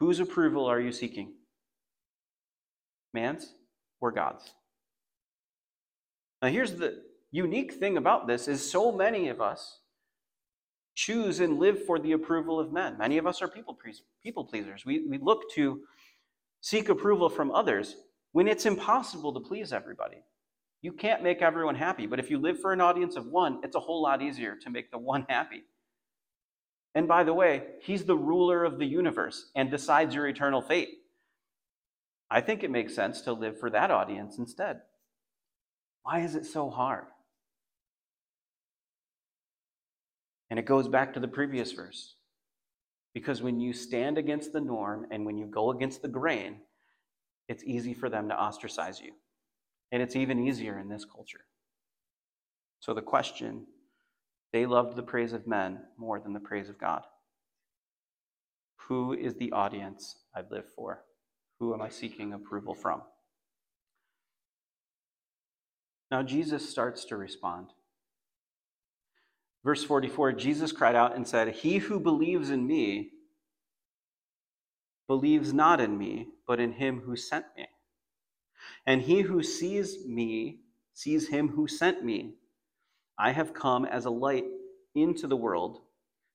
Whose 0.00 0.20
approval 0.20 0.66
are 0.66 0.80
you 0.82 0.92
seeking? 0.92 1.32
Man's 3.12 3.54
or 4.00 4.12
God's? 4.12 4.54
Now 6.40 6.48
here's 6.48 6.74
the 6.74 7.02
unique 7.30 7.74
thing 7.74 7.96
about 7.96 8.26
this 8.26 8.48
is 8.48 8.68
so 8.68 8.92
many 8.92 9.28
of 9.28 9.40
us 9.40 9.78
choose 10.94 11.40
and 11.40 11.58
live 11.58 11.84
for 11.84 11.98
the 11.98 12.12
approval 12.12 12.60
of 12.60 12.72
men. 12.72 12.98
Many 12.98 13.18
of 13.18 13.26
us 13.26 13.40
are 13.40 13.48
people, 13.48 13.78
people 14.22 14.44
pleasers. 14.44 14.84
We, 14.84 15.06
we 15.08 15.18
look 15.18 15.50
to 15.54 15.80
seek 16.60 16.88
approval 16.88 17.28
from 17.28 17.50
others 17.50 17.96
when 18.32 18.48
it's 18.48 18.66
impossible 18.66 19.32
to 19.34 19.40
please 19.40 19.72
everybody. 19.72 20.18
You 20.82 20.92
can't 20.92 21.22
make 21.22 21.42
everyone 21.42 21.76
happy, 21.76 22.06
but 22.06 22.18
if 22.18 22.30
you 22.30 22.38
live 22.38 22.60
for 22.60 22.72
an 22.72 22.80
audience 22.80 23.16
of 23.16 23.26
one, 23.26 23.60
it's 23.62 23.76
a 23.76 23.80
whole 23.80 24.02
lot 24.02 24.20
easier 24.20 24.56
to 24.56 24.70
make 24.70 24.90
the 24.90 24.98
one 24.98 25.24
happy. 25.28 25.62
And 26.94 27.08
by 27.08 27.24
the 27.24 27.32
way, 27.32 27.62
he's 27.80 28.04
the 28.04 28.16
ruler 28.16 28.64
of 28.64 28.78
the 28.78 28.84
universe 28.84 29.50
and 29.54 29.70
decides 29.70 30.14
your 30.14 30.26
eternal 30.26 30.60
fate. 30.60 30.98
I 32.32 32.40
think 32.40 32.64
it 32.64 32.70
makes 32.70 32.94
sense 32.94 33.20
to 33.22 33.34
live 33.34 33.60
for 33.60 33.68
that 33.68 33.90
audience 33.90 34.38
instead. 34.38 34.80
Why 36.02 36.20
is 36.20 36.34
it 36.34 36.46
so 36.46 36.70
hard? 36.70 37.04
And 40.48 40.58
it 40.58 40.64
goes 40.64 40.88
back 40.88 41.12
to 41.12 41.20
the 41.20 41.28
previous 41.28 41.72
verse. 41.72 42.14
Because 43.12 43.42
when 43.42 43.60
you 43.60 43.74
stand 43.74 44.16
against 44.16 44.54
the 44.54 44.62
norm 44.62 45.06
and 45.10 45.26
when 45.26 45.36
you 45.36 45.44
go 45.44 45.72
against 45.72 46.00
the 46.00 46.08
grain, 46.08 46.56
it's 47.48 47.64
easy 47.64 47.92
for 47.92 48.08
them 48.08 48.30
to 48.30 48.34
ostracize 48.34 48.98
you. 48.98 49.12
And 49.92 50.02
it's 50.02 50.16
even 50.16 50.46
easier 50.46 50.78
in 50.78 50.88
this 50.88 51.04
culture. 51.04 51.44
So 52.80 52.94
the 52.94 53.02
question 53.02 53.66
they 54.54 54.64
loved 54.64 54.96
the 54.96 55.02
praise 55.02 55.34
of 55.34 55.46
men 55.46 55.80
more 55.98 56.18
than 56.18 56.32
the 56.32 56.40
praise 56.40 56.70
of 56.70 56.78
God. 56.78 57.02
Who 58.88 59.12
is 59.12 59.34
the 59.34 59.52
audience 59.52 60.16
I 60.34 60.40
live 60.50 60.64
for? 60.74 61.04
Who 61.62 61.72
am 61.74 61.80
I 61.80 61.90
seeking 61.90 62.32
approval 62.32 62.74
from? 62.74 63.02
Now, 66.10 66.24
Jesus 66.24 66.68
starts 66.68 67.04
to 67.04 67.16
respond. 67.16 67.68
Verse 69.62 69.84
44 69.84 70.32
Jesus 70.32 70.72
cried 70.72 70.96
out 70.96 71.14
and 71.14 71.24
said, 71.24 71.54
He 71.54 71.78
who 71.78 72.00
believes 72.00 72.50
in 72.50 72.66
me 72.66 73.10
believes 75.06 75.52
not 75.52 75.80
in 75.80 75.96
me, 75.96 76.30
but 76.48 76.58
in 76.58 76.72
him 76.72 77.02
who 77.06 77.14
sent 77.14 77.44
me. 77.56 77.68
And 78.84 79.00
he 79.00 79.20
who 79.20 79.40
sees 79.44 80.04
me 80.04 80.62
sees 80.94 81.28
him 81.28 81.46
who 81.46 81.68
sent 81.68 82.04
me. 82.04 82.34
I 83.16 83.30
have 83.30 83.54
come 83.54 83.84
as 83.84 84.04
a 84.04 84.10
light 84.10 84.46
into 84.96 85.28
the 85.28 85.36
world, 85.36 85.82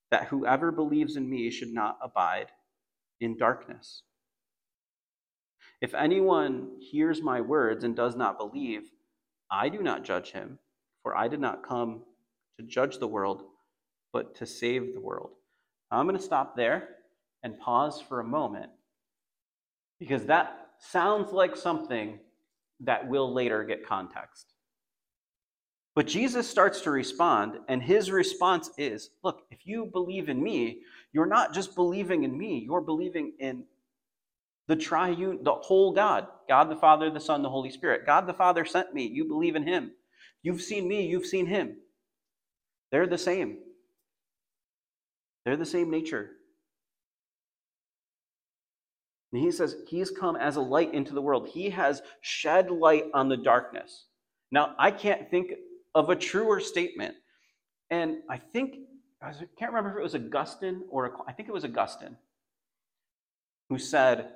that 0.10 0.28
whoever 0.28 0.72
believes 0.72 1.18
in 1.18 1.30
me 1.30 1.52
should 1.52 1.74
not 1.74 1.98
abide 2.02 2.48
in 3.20 3.38
darkness. 3.38 4.04
If 5.82 5.94
anyone 5.94 6.72
hears 6.80 7.22
my 7.22 7.42
words 7.42 7.84
and 7.84 7.96
does 7.96 8.16
not 8.16 8.40
believe, 8.40 8.92
I 9.52 9.70
do 9.70 9.82
not 9.82 10.04
judge 10.04 10.32
him, 10.32 10.60
for 11.04 11.16
I 11.16 11.28
did 11.28 11.40
not 11.40 11.68
come 11.68 12.02
to 12.60 12.66
judge 12.66 12.98
the 12.98 13.08
world, 13.08 13.44
but 14.12 14.36
to 14.36 14.46
save 14.46 14.94
the 14.94 15.02
world. 15.02 15.32
I'm 15.92 16.08
going 16.08 16.18
to 16.18 16.24
stop 16.24 16.56
there 16.56 16.90
and 17.44 17.60
pause 17.60 18.02
for 18.02 18.20
a 18.20 18.26
moment 18.26 18.72
because 20.00 20.26
that 20.26 20.68
sounds 20.80 21.32
like 21.32 21.56
something 21.56 22.20
that 22.80 23.08
will 23.08 23.34
later 23.34 23.64
get 23.64 23.86
context. 23.86 24.54
But 25.96 26.06
Jesus 26.06 26.48
starts 26.48 26.82
to 26.82 26.92
respond, 26.92 27.58
and 27.68 27.82
his 27.82 28.12
response 28.12 28.70
is 28.78 29.10
Look, 29.24 29.44
if 29.50 29.66
you 29.66 29.86
believe 29.86 30.30
in 30.30 30.42
me, 30.42 30.82
you're 31.12 31.26
not 31.26 31.54
just 31.54 31.74
believing 31.74 32.24
in 32.24 32.38
me, 32.38 32.64
you're 32.66 32.82
believing 32.82 33.34
in 33.40 33.64
the 34.68 34.76
triune, 34.76 35.44
the 35.44 35.54
whole 35.54 35.94
God 35.94 36.28
God 36.48 36.70
the 36.70 36.76
Father, 36.76 37.10
the 37.10 37.20
Son, 37.20 37.42
the 37.42 37.50
Holy 37.50 37.70
Spirit. 37.70 38.06
God 38.06 38.26
the 38.26 38.34
Father 38.34 38.66
sent 38.66 38.94
me. 38.94 39.06
You 39.06 39.26
believe 39.26 39.56
in 39.56 39.68
him. 39.68 39.92
You've 40.44 40.62
seen 40.62 40.88
me, 40.88 41.06
you've 41.06 41.26
seen 41.26 41.48
him. 41.48 41.78
They're 42.92 43.08
the 43.08 43.18
same. 43.18 43.58
They're 45.44 45.58
the 45.58 45.66
same 45.66 45.92
nature. 45.92 46.32
And 49.34 49.42
he 49.42 49.52
says, 49.52 49.76
He's 49.88 50.10
come 50.10 50.38
as 50.38 50.56
a 50.56 50.62
light 50.62 50.94
into 50.94 51.14
the 51.14 51.22
world. 51.22 51.50
He 51.50 51.70
has 51.72 52.02
shed 52.22 52.72
light 52.72 53.06
on 53.14 53.28
the 53.28 53.38
darkness. 53.38 54.06
Now, 54.52 54.74
I 54.80 54.92
can't 54.92 55.30
think 55.30 55.52
of 55.94 56.10
a 56.10 56.16
truer 56.16 56.62
statement. 56.62 57.16
And 57.90 58.18
I 58.30 58.38
think, 58.38 58.76
I 59.22 59.34
can't 59.58 59.72
remember 59.72 59.92
if 59.92 59.98
it 59.98 60.04
was 60.04 60.16
Augustine 60.16 60.84
or 60.90 61.18
I 61.28 61.34
think 61.34 61.50
it 61.50 61.54
was 61.54 61.66
Augustine 61.66 62.16
who 63.70 63.78
said, 63.78 64.30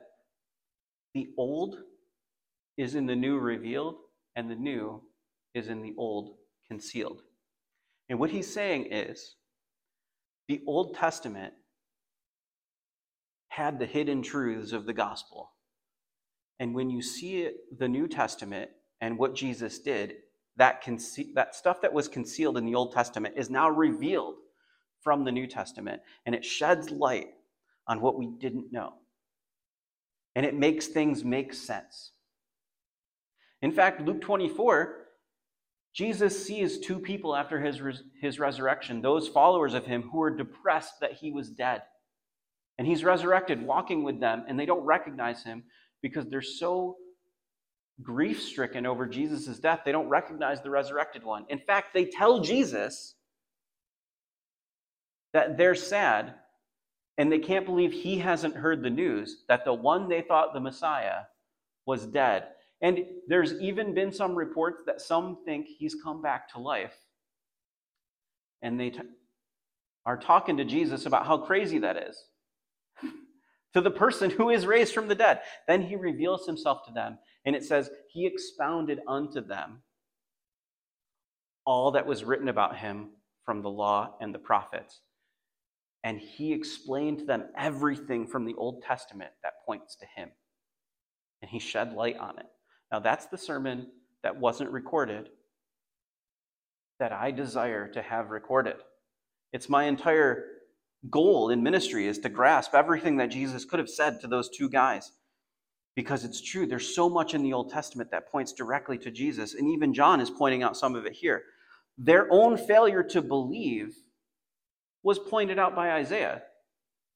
The 1.13 1.29
old 1.37 1.77
is 2.77 2.95
in 2.95 3.05
the 3.05 3.15
new 3.15 3.37
revealed, 3.37 3.95
and 4.35 4.49
the 4.49 4.55
new 4.55 5.01
is 5.53 5.67
in 5.67 5.81
the 5.81 5.93
old 5.97 6.37
concealed. 6.67 7.21
And 8.09 8.19
what 8.19 8.29
he's 8.29 8.51
saying 8.51 8.87
is, 8.91 9.35
the 10.47 10.61
Old 10.67 10.95
Testament 10.95 11.53
had 13.49 13.79
the 13.79 13.85
hidden 13.85 14.21
truths 14.21 14.71
of 14.71 14.85
the 14.85 14.93
gospel. 14.93 15.51
And 16.59 16.75
when 16.75 16.89
you 16.89 17.01
see 17.01 17.43
it, 17.43 17.55
the 17.77 17.87
New 17.87 18.07
Testament 18.07 18.69
and 18.99 19.17
what 19.17 19.35
Jesus 19.35 19.79
did, 19.79 20.15
that, 20.57 20.83
conce- 20.83 21.33
that 21.35 21.55
stuff 21.55 21.81
that 21.81 21.93
was 21.93 22.07
concealed 22.07 22.57
in 22.57 22.65
the 22.65 22.75
Old 22.75 22.93
Testament 22.93 23.35
is 23.37 23.49
now 23.49 23.69
revealed 23.69 24.35
from 25.01 25.23
the 25.23 25.31
New 25.31 25.47
Testament. 25.47 26.01
And 26.25 26.35
it 26.35 26.45
sheds 26.45 26.91
light 26.91 27.29
on 27.87 28.01
what 28.01 28.17
we 28.17 28.27
didn't 28.39 28.71
know. 28.71 28.93
And 30.35 30.45
it 30.45 30.55
makes 30.55 30.87
things 30.87 31.23
make 31.23 31.53
sense. 31.53 32.11
In 33.61 33.71
fact, 33.71 34.01
Luke 34.01 34.21
24, 34.21 34.97
Jesus 35.93 36.45
sees 36.45 36.79
two 36.79 36.99
people 36.99 37.35
after 37.35 37.59
his, 37.59 37.81
res- 37.81 38.03
his 38.21 38.39
resurrection, 38.39 39.01
those 39.01 39.27
followers 39.27 39.73
of 39.73 39.85
him 39.85 40.03
who 40.03 40.19
were 40.19 40.35
depressed 40.35 40.99
that 41.01 41.13
he 41.13 41.31
was 41.31 41.49
dead. 41.49 41.83
And 42.77 42.87
he's 42.87 43.03
resurrected, 43.03 43.61
walking 43.61 44.03
with 44.03 44.19
them, 44.19 44.45
and 44.47 44.59
they 44.59 44.65
don't 44.65 44.85
recognize 44.85 45.43
him 45.43 45.63
because 46.01 46.25
they're 46.27 46.41
so 46.41 46.95
grief 48.01 48.41
stricken 48.41 48.85
over 48.85 49.05
Jesus' 49.05 49.59
death, 49.59 49.81
they 49.85 49.91
don't 49.91 50.09
recognize 50.09 50.61
the 50.61 50.69
resurrected 50.69 51.23
one. 51.23 51.45
In 51.49 51.59
fact, 51.59 51.93
they 51.93 52.05
tell 52.05 52.39
Jesus 52.39 53.15
that 55.33 55.57
they're 55.57 55.75
sad 55.75 56.35
and 57.17 57.31
they 57.31 57.39
can't 57.39 57.65
believe 57.65 57.91
he 57.91 58.17
hasn't 58.17 58.55
heard 58.55 58.81
the 58.81 58.89
news 58.89 59.43
that 59.47 59.65
the 59.65 59.73
one 59.73 60.07
they 60.07 60.21
thought 60.21 60.53
the 60.53 60.59
Messiah 60.59 61.23
was 61.85 62.05
dead. 62.05 62.47
And 62.81 62.99
there's 63.27 63.53
even 63.61 63.93
been 63.93 64.11
some 64.11 64.35
reports 64.35 64.83
that 64.85 65.01
some 65.01 65.37
think 65.45 65.67
he's 65.67 65.95
come 66.03 66.21
back 66.21 66.51
to 66.53 66.59
life. 66.59 66.95
And 68.61 68.79
they 68.79 68.89
t- 68.89 68.99
are 70.05 70.17
talking 70.17 70.57
to 70.57 70.65
Jesus 70.65 71.05
about 71.05 71.27
how 71.27 71.37
crazy 71.37 71.79
that 71.79 71.97
is 71.97 72.25
to 73.73 73.81
the 73.81 73.91
person 73.91 74.29
who 74.29 74.49
is 74.49 74.65
raised 74.65 74.93
from 74.93 75.07
the 75.07 75.15
dead. 75.15 75.41
Then 75.67 75.83
he 75.83 75.95
reveals 75.95 76.45
himself 76.45 76.85
to 76.87 76.93
them, 76.93 77.19
and 77.45 77.55
it 77.55 77.63
says, 77.63 77.89
He 78.11 78.25
expounded 78.25 78.99
unto 79.07 79.41
them 79.41 79.83
all 81.65 81.91
that 81.91 82.07
was 82.07 82.23
written 82.23 82.47
about 82.47 82.77
him 82.77 83.09
from 83.45 83.61
the 83.61 83.69
law 83.69 84.15
and 84.19 84.33
the 84.33 84.39
prophets. 84.39 85.01
And 86.03 86.19
he 86.19 86.53
explained 86.53 87.19
to 87.19 87.25
them 87.25 87.45
everything 87.57 88.27
from 88.27 88.45
the 88.45 88.55
Old 88.55 88.81
Testament 88.81 89.31
that 89.43 89.65
points 89.65 89.95
to 89.97 90.05
him. 90.15 90.29
And 91.41 91.49
he 91.49 91.59
shed 91.59 91.93
light 91.93 92.17
on 92.17 92.39
it. 92.39 92.47
Now, 92.91 92.99
that's 92.99 93.27
the 93.27 93.37
sermon 93.37 93.87
that 94.23 94.37
wasn't 94.37 94.71
recorded 94.71 95.29
that 96.99 97.11
I 97.11 97.31
desire 97.31 97.87
to 97.89 98.01
have 98.01 98.29
recorded. 98.29 98.75
It's 99.53 99.69
my 99.69 99.85
entire 99.85 100.45
goal 101.09 101.49
in 101.49 101.63
ministry 101.63 102.07
is 102.07 102.19
to 102.19 102.29
grasp 102.29 102.75
everything 102.75 103.17
that 103.17 103.31
Jesus 103.31 103.65
could 103.65 103.79
have 103.79 103.89
said 103.89 104.21
to 104.21 104.27
those 104.27 104.49
two 104.49 104.69
guys. 104.69 105.11
Because 105.95 106.23
it's 106.23 106.41
true, 106.41 106.65
there's 106.65 106.95
so 106.95 107.09
much 107.09 107.33
in 107.33 107.43
the 107.43 107.53
Old 107.53 107.71
Testament 107.71 108.11
that 108.11 108.31
points 108.31 108.53
directly 108.53 108.97
to 108.99 109.11
Jesus. 109.11 109.55
And 109.55 109.67
even 109.69 109.93
John 109.93 110.21
is 110.21 110.29
pointing 110.29 110.63
out 110.63 110.77
some 110.77 110.95
of 110.95 111.05
it 111.05 111.13
here. 111.13 111.43
Their 111.97 112.27
own 112.31 112.55
failure 112.55 113.03
to 113.03 113.21
believe 113.21 113.95
was 115.03 115.19
pointed 115.19 115.59
out 115.59 115.75
by 115.75 115.91
Isaiah. 115.91 116.43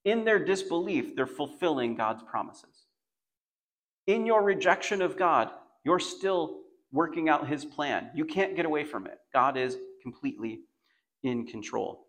In 0.04 0.24
their 0.24 0.44
disbelief, 0.44 1.16
they're 1.16 1.26
fulfilling 1.26 1.96
God's 1.96 2.22
promises. 2.22 2.86
In 4.06 4.26
your 4.26 4.42
rejection 4.42 5.02
of 5.02 5.16
God, 5.16 5.50
you're 5.84 5.98
still 5.98 6.60
working 6.92 7.28
out 7.28 7.48
his 7.48 7.64
plan. 7.64 8.10
You 8.14 8.24
can't 8.24 8.56
get 8.56 8.66
away 8.66 8.84
from 8.84 9.06
it. 9.06 9.18
God 9.32 9.56
is 9.56 9.76
completely 10.02 10.60
in 11.22 11.46
control. 11.46 12.06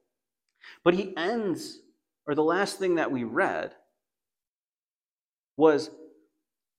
But 0.83 0.93
he 0.93 1.15
ends, 1.17 1.79
or 2.27 2.35
the 2.35 2.43
last 2.43 2.79
thing 2.79 2.95
that 2.95 3.11
we 3.11 3.23
read 3.23 3.73
was 5.57 5.89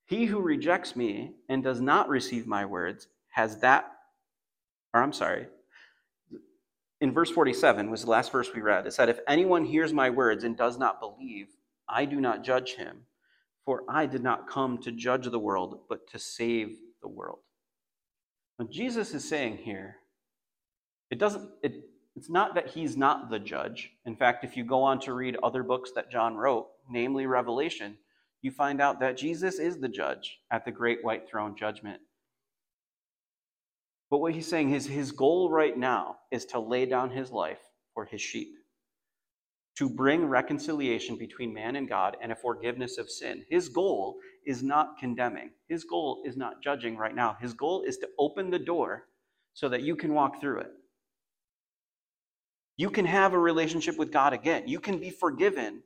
He 0.06 0.24
who 0.26 0.40
rejects 0.40 0.96
me 0.96 1.34
and 1.48 1.62
does 1.62 1.80
not 1.80 2.08
receive 2.08 2.46
my 2.46 2.64
words 2.64 3.08
has 3.30 3.58
that, 3.58 3.92
or 4.94 5.02
I'm 5.02 5.12
sorry, 5.12 5.48
in 7.00 7.12
verse 7.12 7.30
47 7.30 7.90
was 7.90 8.02
the 8.04 8.10
last 8.10 8.32
verse 8.32 8.50
we 8.54 8.60
read. 8.60 8.86
It 8.86 8.92
said, 8.92 9.08
If 9.08 9.20
anyone 9.28 9.64
hears 9.64 9.92
my 9.92 10.10
words 10.10 10.44
and 10.44 10.56
does 10.56 10.78
not 10.78 11.00
believe, 11.00 11.48
I 11.88 12.04
do 12.04 12.20
not 12.20 12.44
judge 12.44 12.74
him, 12.74 13.02
for 13.64 13.84
I 13.88 14.06
did 14.06 14.22
not 14.22 14.48
come 14.48 14.78
to 14.78 14.92
judge 14.92 15.26
the 15.30 15.38
world, 15.38 15.80
but 15.88 16.08
to 16.10 16.18
save 16.18 16.76
the 17.00 17.08
world. 17.08 17.38
What 18.56 18.70
Jesus 18.70 19.14
is 19.14 19.28
saying 19.28 19.58
here, 19.58 19.96
it 21.10 21.18
doesn't, 21.18 21.48
it 21.62 21.84
it's 22.16 22.28
not 22.28 22.56
that 22.56 22.70
he's 22.70 22.96
not 22.96 23.30
the 23.30 23.38
judge. 23.38 23.92
In 24.04 24.16
fact, 24.16 24.42
if 24.42 24.56
you 24.56 24.64
go 24.64 24.82
on 24.82 24.98
to 25.02 25.12
read 25.12 25.36
other 25.40 25.62
books 25.62 25.92
that 25.94 26.10
John 26.10 26.34
wrote, 26.34 26.66
namely 26.90 27.26
Revelation, 27.26 27.96
you 28.42 28.50
find 28.50 28.80
out 28.80 28.98
that 28.98 29.16
Jesus 29.16 29.60
is 29.60 29.78
the 29.78 29.88
judge 29.88 30.40
at 30.50 30.64
the 30.64 30.72
great 30.72 31.04
white 31.04 31.28
throne 31.30 31.54
judgment. 31.56 32.00
But 34.10 34.18
what 34.18 34.34
he's 34.34 34.48
saying 34.48 34.72
is 34.72 34.86
his 34.86 35.12
goal 35.12 35.50
right 35.50 35.76
now 35.76 36.16
is 36.30 36.46
to 36.46 36.60
lay 36.60 36.86
down 36.86 37.10
his 37.10 37.30
life 37.30 37.60
for 37.94 38.06
his 38.06 38.20
sheep, 38.22 38.54
to 39.76 39.90
bring 39.90 40.26
reconciliation 40.26 41.18
between 41.18 41.54
man 41.54 41.76
and 41.76 41.88
God 41.88 42.16
and 42.22 42.32
a 42.32 42.36
forgiveness 42.36 42.98
of 42.98 43.10
sin. 43.10 43.44
His 43.50 43.68
goal 43.68 44.16
is 44.46 44.62
not 44.62 44.98
condemning, 44.98 45.50
his 45.68 45.84
goal 45.84 46.22
is 46.26 46.36
not 46.36 46.62
judging 46.62 46.96
right 46.96 47.14
now. 47.14 47.36
His 47.40 47.54
goal 47.54 47.82
is 47.82 47.98
to 47.98 48.08
open 48.18 48.50
the 48.50 48.58
door 48.58 49.04
so 49.54 49.68
that 49.68 49.82
you 49.82 49.96
can 49.96 50.14
walk 50.14 50.40
through 50.40 50.60
it 50.60 50.72
you 52.78 52.90
can 52.90 53.06
have 53.06 53.34
a 53.34 53.38
relationship 53.38 53.98
with 53.98 54.12
God 54.12 54.32
again. 54.32 54.68
You 54.68 54.80
can 54.80 54.98
be 54.98 55.10
forgiven 55.10 55.82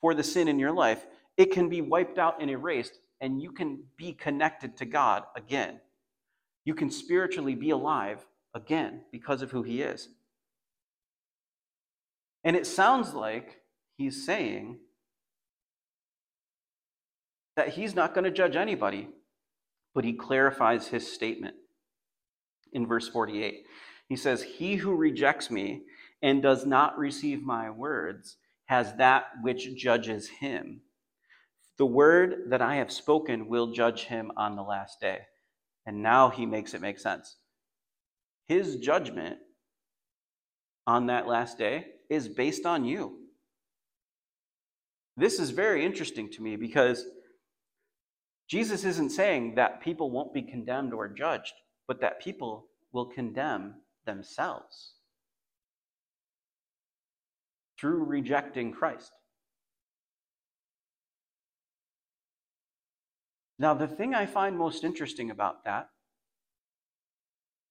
for 0.00 0.14
the 0.14 0.24
sin 0.24 0.48
in 0.48 0.58
your 0.58 0.72
life. 0.72 1.06
It 1.36 1.52
can 1.52 1.68
be 1.68 1.82
wiped 1.82 2.18
out 2.18 2.40
and 2.42 2.50
erased, 2.50 2.98
and 3.20 3.42
you 3.42 3.52
can 3.52 3.84
be 3.96 4.14
connected 4.14 4.76
to 4.78 4.86
God 4.86 5.24
again. 5.36 5.80
You 6.70 6.76
can 6.76 6.92
spiritually 6.92 7.56
be 7.56 7.70
alive 7.70 8.24
again 8.54 9.00
because 9.10 9.42
of 9.42 9.50
who 9.50 9.64
He 9.64 9.82
is. 9.82 10.08
And 12.44 12.54
it 12.54 12.64
sounds 12.64 13.12
like 13.12 13.62
He's 13.96 14.24
saying 14.24 14.78
that 17.56 17.70
He's 17.70 17.96
not 17.96 18.14
going 18.14 18.22
to 18.22 18.30
judge 18.30 18.54
anybody, 18.54 19.08
but 19.96 20.04
He 20.04 20.12
clarifies 20.12 20.86
His 20.86 21.12
statement 21.12 21.56
in 22.72 22.86
verse 22.86 23.08
48. 23.08 23.64
He 24.08 24.14
says, 24.14 24.40
He 24.40 24.76
who 24.76 24.94
rejects 24.94 25.50
me 25.50 25.82
and 26.22 26.40
does 26.40 26.64
not 26.64 26.96
receive 26.96 27.42
my 27.42 27.68
words 27.68 28.36
has 28.66 28.94
that 28.94 29.24
which 29.42 29.74
judges 29.74 30.28
him. 30.28 30.82
The 31.78 31.86
word 31.86 32.44
that 32.50 32.62
I 32.62 32.76
have 32.76 32.92
spoken 32.92 33.48
will 33.48 33.72
judge 33.72 34.04
him 34.04 34.30
on 34.36 34.54
the 34.54 34.62
last 34.62 35.00
day. 35.00 35.22
And 35.86 36.02
now 36.02 36.28
he 36.30 36.46
makes 36.46 36.74
it 36.74 36.80
make 36.80 36.98
sense. 36.98 37.36
His 38.46 38.76
judgment 38.76 39.38
on 40.86 41.06
that 41.06 41.26
last 41.26 41.58
day 41.58 41.86
is 42.08 42.28
based 42.28 42.66
on 42.66 42.84
you. 42.84 43.18
This 45.16 45.38
is 45.38 45.50
very 45.50 45.84
interesting 45.84 46.30
to 46.32 46.42
me 46.42 46.56
because 46.56 47.04
Jesus 48.48 48.84
isn't 48.84 49.10
saying 49.10 49.54
that 49.54 49.80
people 49.80 50.10
won't 50.10 50.34
be 50.34 50.42
condemned 50.42 50.92
or 50.92 51.08
judged, 51.08 51.52
but 51.86 52.00
that 52.00 52.20
people 52.20 52.66
will 52.92 53.06
condemn 53.06 53.74
themselves 54.06 54.94
through 57.78 58.04
rejecting 58.04 58.72
Christ. 58.72 59.12
Now, 63.60 63.74
the 63.74 63.86
thing 63.86 64.14
I 64.14 64.24
find 64.24 64.56
most 64.56 64.84
interesting 64.84 65.30
about 65.30 65.66
that 65.66 65.90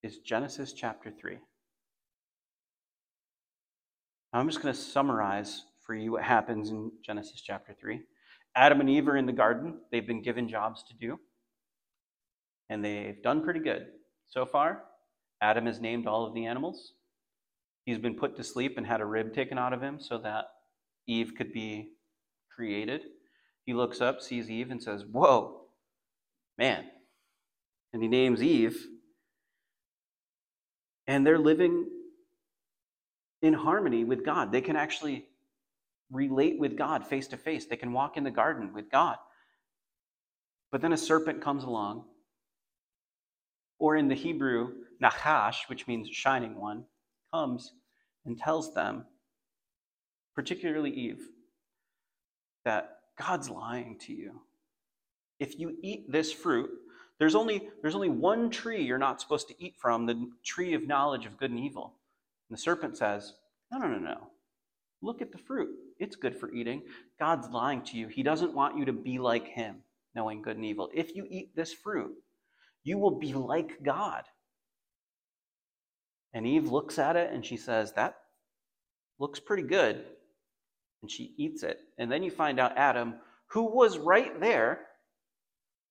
is 0.04 0.19
Genesis 0.19 0.71
chapter 0.71 1.10
3. 1.10 1.39
I'm 4.32 4.47
just 4.47 4.62
going 4.62 4.71
to 4.71 4.80
summarize 4.80 5.63
for 5.82 5.95
you 5.95 6.12
what 6.12 6.21
happens 6.21 6.69
in 6.69 6.91
Genesis 7.04 7.41
chapter 7.41 7.73
3. 7.73 8.02
Adam 8.56 8.82
and 8.82 8.89
Eve 8.89 9.08
are 9.08 9.17
in 9.17 9.25
the 9.25 9.32
garden. 9.32 9.80
They've 9.91 10.06
been 10.06 10.21
given 10.21 10.47
jobs 10.47 10.84
to 10.89 10.93
do, 10.93 11.19
and 12.69 12.86
they've 12.86 13.23
done 13.23 13.43
pretty 13.43 13.60
good 13.60 13.88
so 14.28 14.45
far. 14.45 14.84
Adam 15.41 15.65
has 15.65 15.82
named 15.82 16.06
all 16.06 16.23
of 16.23 16.36
the 16.36 16.45
animals. 16.45 16.93
He's 17.86 17.97
been 17.97 18.15
put 18.15 18.38
to 18.38 18.43
sleep 18.43 18.78
and 18.78 18.86
had 18.86 19.02
a 19.02 19.06
rib 19.06 19.34
taken 19.34 19.58
out 19.58 19.73
of 19.73 19.82
him 19.82 19.99
so 19.99 20.19
that 20.19 20.45
Eve 21.08 21.32
could 21.36 21.52
be 21.52 21.93
created. 22.56 23.06
He 23.65 23.73
looks 23.73 24.02
up, 24.02 24.21
sees 24.21 24.52
Eve, 24.52 24.69
and 24.69 24.84
says, 24.84 25.04
Whoa, 25.12 25.59
man. 26.60 26.84
And 27.93 28.04
he 28.04 28.08
names 28.08 28.43
Eve. 28.43 28.78
And 31.08 31.26
they're 31.26 31.39
living 31.39 31.88
in 33.41 33.54
harmony 33.54 34.04
with 34.04 34.24
God. 34.24 34.52
They 34.52 34.62
can 34.62 34.76
actually 34.76 35.26
relate 36.12 36.60
with 36.60 36.78
God 36.78 37.08
face 37.08 37.28
to 37.30 37.38
face, 37.38 37.65
they 37.65 37.78
can 37.78 37.93
walk 37.93 38.17
in 38.17 38.24
the 38.24 38.32
garden 38.32 38.74
with 38.74 38.91
God. 38.91 39.17
But 40.72 40.82
then 40.82 40.93
a 40.93 40.98
serpent 40.98 41.41
comes 41.41 41.63
along, 41.63 42.06
or 43.80 43.95
in 43.95 44.08
the 44.08 44.15
Hebrew, 44.15 44.74
Nachash, 45.02 45.67
which 45.67 45.88
means 45.88 46.10
shining 46.10 46.60
one, 46.60 46.84
comes 47.34 47.74
and 48.26 48.38
tells 48.38 48.74
them, 48.74 49.06
particularly 50.36 50.91
Eve, 50.91 51.22
that 52.65 52.98
God's 53.17 53.50
lying 53.50 53.98
to 54.02 54.13
you. 54.13 54.41
If 55.39 55.60
you 55.60 55.78
eat 55.82 56.12
this 56.12 56.32
fruit, 56.32 56.69
there's 57.19 57.36
only, 57.36 57.69
there's 57.82 57.95
only 57.95 58.10
one 58.10 58.49
tree 58.49 58.84
you're 58.84 58.97
not 58.97 59.21
supposed 59.21 59.47
to 59.49 59.63
eat 59.63 59.75
from, 59.78 60.06
the 60.06 60.30
tree 60.43 60.73
of 60.73 60.88
knowledge 60.88 61.25
of 61.25 61.38
good 61.38 61.52
and 61.52 61.60
evil. 61.60 61.95
And 62.49 62.58
the 62.58 62.62
serpent 62.62 62.97
says, 62.97 63.34
No, 63.71 63.78
no, 63.78 63.88
no, 63.88 63.99
no. 63.99 64.28
Look 65.02 65.21
at 65.21 65.32
the 65.32 65.38
fruit. 65.38 65.69
It's 65.99 66.15
good 66.15 66.36
for 66.36 66.52
eating. 66.52 66.84
God's 67.19 67.49
lying 67.49 67.84
to 67.84 67.97
you. 67.97 68.08
He 68.08 68.23
doesn't 68.23 68.54
want 68.54 68.78
you 68.78 68.86
to 68.86 68.93
be 68.93 69.19
like 69.19 69.47
him, 69.47 69.78
knowing 70.15 70.41
good 70.41 70.56
and 70.56 70.65
evil. 70.65 70.89
If 70.93 71.15
you 71.15 71.25
eat 71.30 71.56
this 71.56 71.73
fruit, 71.73 72.13
you 72.84 72.97
will 72.97 73.19
be 73.19 73.34
like 73.34 73.84
God. 73.84 74.23
And 76.34 76.45
Eve 76.45 76.71
looks 76.71 76.99
at 76.99 77.15
it 77.15 77.32
and 77.32 77.45
she 77.45 77.58
says, 77.58 77.93
That 77.93 78.15
looks 79.19 79.39
pretty 79.39 79.63
good. 79.63 80.06
And 81.02 81.10
she 81.10 81.34
eats 81.38 81.63
it. 81.63 81.80
And 81.97 82.12
then 82.12 82.23
you 82.23 82.32
find 82.32 82.60
out 82.60 82.78
Adam, 82.78 83.15
who 83.47 83.63
was 83.63 83.97
right 83.97 84.39
there, 84.39 84.88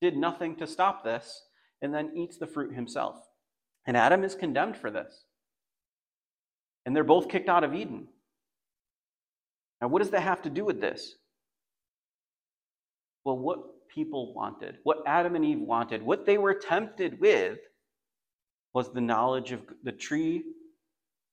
did 0.01 0.17
nothing 0.17 0.57
to 0.57 0.67
stop 0.67 1.05
this, 1.05 1.43
and 1.83 1.95
then 1.95 2.13
eats 2.17 2.39
the 2.39 2.47
fruit 2.47 2.75
himself. 2.75 3.17
And 3.87 3.97
Adam 3.97 4.25
is 4.25 4.35
condemned 4.35 4.77
for 4.77 4.91
this. 4.91 5.25
And 6.85 6.95
they're 6.95 7.05
both 7.05 7.29
kicked 7.29 7.49
out 7.49 7.65
of 7.65 7.75
Eden. 7.75 8.09
Now, 9.81 9.89
what 9.89 10.01
does 10.01 10.11
that 10.11 10.23
have 10.23 10.43
to 10.43 10.51
do 10.51 10.65
with 10.65 10.81
this? 10.81 11.15
Well, 13.25 13.39
what 13.39 13.89
people 13.89 14.35
wanted, 14.35 14.79
what 14.83 15.03
Adam 15.07 15.35
and 15.37 15.45
Eve 15.45 15.61
wanted, 15.61 16.03
what 16.03 16.27
they 16.27 16.39
were 16.39 16.55
tempted 16.55 17.21
with 17.21 17.59
was 18.75 18.93
the 18.93 19.01
knowledge 19.01 19.53
of 19.53 19.61
the 19.83 19.93
tree, 19.93 20.45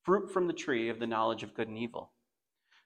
fruit 0.03 0.31
from 0.31 0.47
the 0.47 0.53
tree 0.53 0.89
of 0.89 0.99
the 0.99 1.07
knowledge 1.07 1.43
of 1.43 1.53
good 1.53 1.67
and 1.67 1.77
evil. 1.77 2.11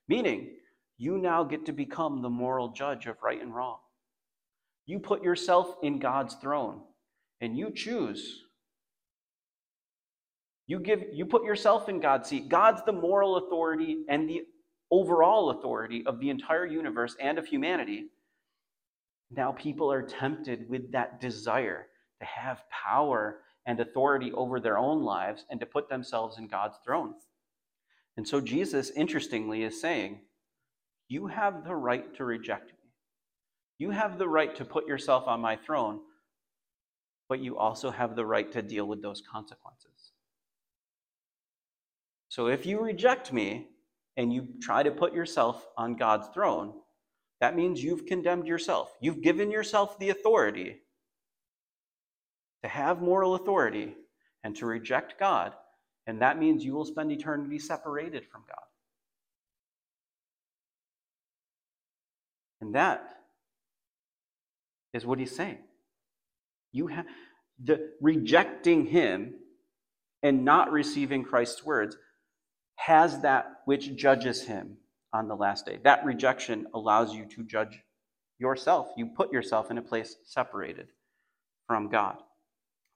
Meaning, 0.07 0.55
you 0.97 1.17
now 1.17 1.43
get 1.43 1.65
to 1.65 1.71
become 1.71 2.21
the 2.21 2.29
moral 2.29 2.69
judge 2.69 3.05
of 3.05 3.15
right 3.23 3.41
and 3.41 3.55
wrong. 3.55 3.77
You 4.89 4.97
put 4.97 5.21
yourself 5.21 5.75
in 5.83 5.99
God's 5.99 6.33
throne 6.33 6.81
and 7.41 7.55
you 7.55 7.69
choose. 7.69 8.41
You 10.65 10.79
give 10.79 11.03
you 11.13 11.27
put 11.27 11.43
yourself 11.43 11.89
in 11.89 11.99
God's 11.99 12.27
seat. 12.27 12.49
God's 12.49 12.81
the 12.87 12.91
moral 12.91 13.35
authority 13.35 14.03
and 14.09 14.27
the 14.27 14.41
overall 14.89 15.51
authority 15.51 16.03
of 16.07 16.19
the 16.19 16.31
entire 16.31 16.65
universe 16.65 17.15
and 17.21 17.37
of 17.37 17.45
humanity. 17.45 18.07
Now 19.29 19.51
people 19.51 19.91
are 19.91 20.01
tempted 20.01 20.67
with 20.67 20.91
that 20.91 21.21
desire 21.21 21.85
to 22.19 22.25
have 22.25 22.63
power 22.71 23.41
and 23.67 23.79
authority 23.79 24.31
over 24.31 24.59
their 24.59 24.79
own 24.79 25.03
lives 25.03 25.45
and 25.51 25.59
to 25.59 25.67
put 25.67 25.87
themselves 25.87 26.39
in 26.39 26.47
God's 26.47 26.79
throne. 26.83 27.13
And 28.17 28.27
so 28.27 28.41
Jesus, 28.41 28.89
interestingly, 28.89 29.61
is 29.61 29.79
saying, 29.79 30.21
You 31.07 31.27
have 31.27 31.63
the 31.63 31.75
right 31.75 32.11
to 32.15 32.25
reject. 32.25 32.73
You 33.79 33.91
have 33.91 34.17
the 34.17 34.27
right 34.27 34.53
to 34.57 34.65
put 34.65 34.87
yourself 34.87 35.27
on 35.27 35.39
my 35.39 35.55
throne, 35.55 36.01
but 37.29 37.39
you 37.39 37.57
also 37.57 37.89
have 37.89 38.15
the 38.15 38.25
right 38.25 38.51
to 38.51 38.61
deal 38.61 38.85
with 38.85 39.01
those 39.01 39.21
consequences. 39.21 40.11
So 42.27 42.47
if 42.47 42.65
you 42.65 42.79
reject 42.81 43.31
me 43.31 43.69
and 44.17 44.33
you 44.33 44.49
try 44.61 44.83
to 44.83 44.91
put 44.91 45.13
yourself 45.13 45.65
on 45.77 45.95
God's 45.95 46.27
throne, 46.33 46.73
that 47.39 47.55
means 47.55 47.81
you've 47.81 48.05
condemned 48.05 48.47
yourself. 48.47 48.93
You've 48.99 49.21
given 49.21 49.49
yourself 49.49 49.97
the 49.97 50.09
authority 50.09 50.81
to 52.61 52.69
have 52.69 53.01
moral 53.01 53.35
authority 53.35 53.95
and 54.43 54.53
to 54.57 54.65
reject 54.65 55.17
God, 55.17 55.53
and 56.05 56.21
that 56.21 56.37
means 56.37 56.65
you 56.65 56.73
will 56.73 56.85
spend 56.85 57.13
eternity 57.13 57.59
separated 57.59 58.25
from 58.25 58.43
God. 58.45 58.57
And 62.59 62.75
that 62.75 63.18
is 64.93 65.05
what 65.05 65.19
he's 65.19 65.35
saying. 65.35 65.59
You 66.71 66.87
have 66.87 67.05
the 67.63 67.91
rejecting 68.01 68.85
him 68.85 69.35
and 70.23 70.45
not 70.45 70.71
receiving 70.71 71.23
Christ's 71.23 71.65
words 71.65 71.97
has 72.75 73.21
that 73.21 73.61
which 73.65 73.95
judges 73.95 74.43
him 74.43 74.77
on 75.13 75.27
the 75.27 75.35
last 75.35 75.65
day. 75.65 75.79
That 75.83 76.05
rejection 76.05 76.67
allows 76.73 77.13
you 77.13 77.25
to 77.35 77.43
judge 77.43 77.79
yourself. 78.39 78.89
You 78.95 79.07
put 79.07 79.33
yourself 79.33 79.71
in 79.71 79.77
a 79.77 79.81
place 79.81 80.15
separated 80.23 80.87
from 81.67 81.89
God. 81.89 82.17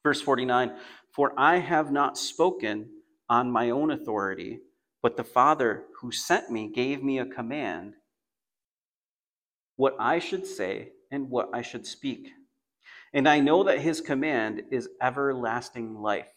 Verse 0.03 0.21
49 0.21 0.71
For 1.11 1.33
I 1.37 1.57
have 1.57 1.91
not 1.91 2.17
spoken 2.17 2.89
on 3.29 3.51
my 3.51 3.69
own 3.69 3.91
authority, 3.91 4.59
but 5.01 5.17
the 5.17 5.23
Father 5.23 5.83
who 5.99 6.11
sent 6.11 6.49
me 6.49 6.71
gave 6.73 7.03
me 7.03 7.19
a 7.19 7.25
command 7.25 7.95
what 9.75 9.95
I 9.99 10.19
should 10.19 10.45
say 10.45 10.91
and 11.13 11.29
what 11.29 11.49
I 11.53 11.61
should 11.61 11.85
speak. 11.85 12.29
And 13.13 13.29
I 13.29 13.39
know 13.39 13.63
that 13.63 13.79
his 13.79 14.01
command 14.01 14.63
is 14.71 14.89
everlasting 14.99 16.01
life, 16.01 16.33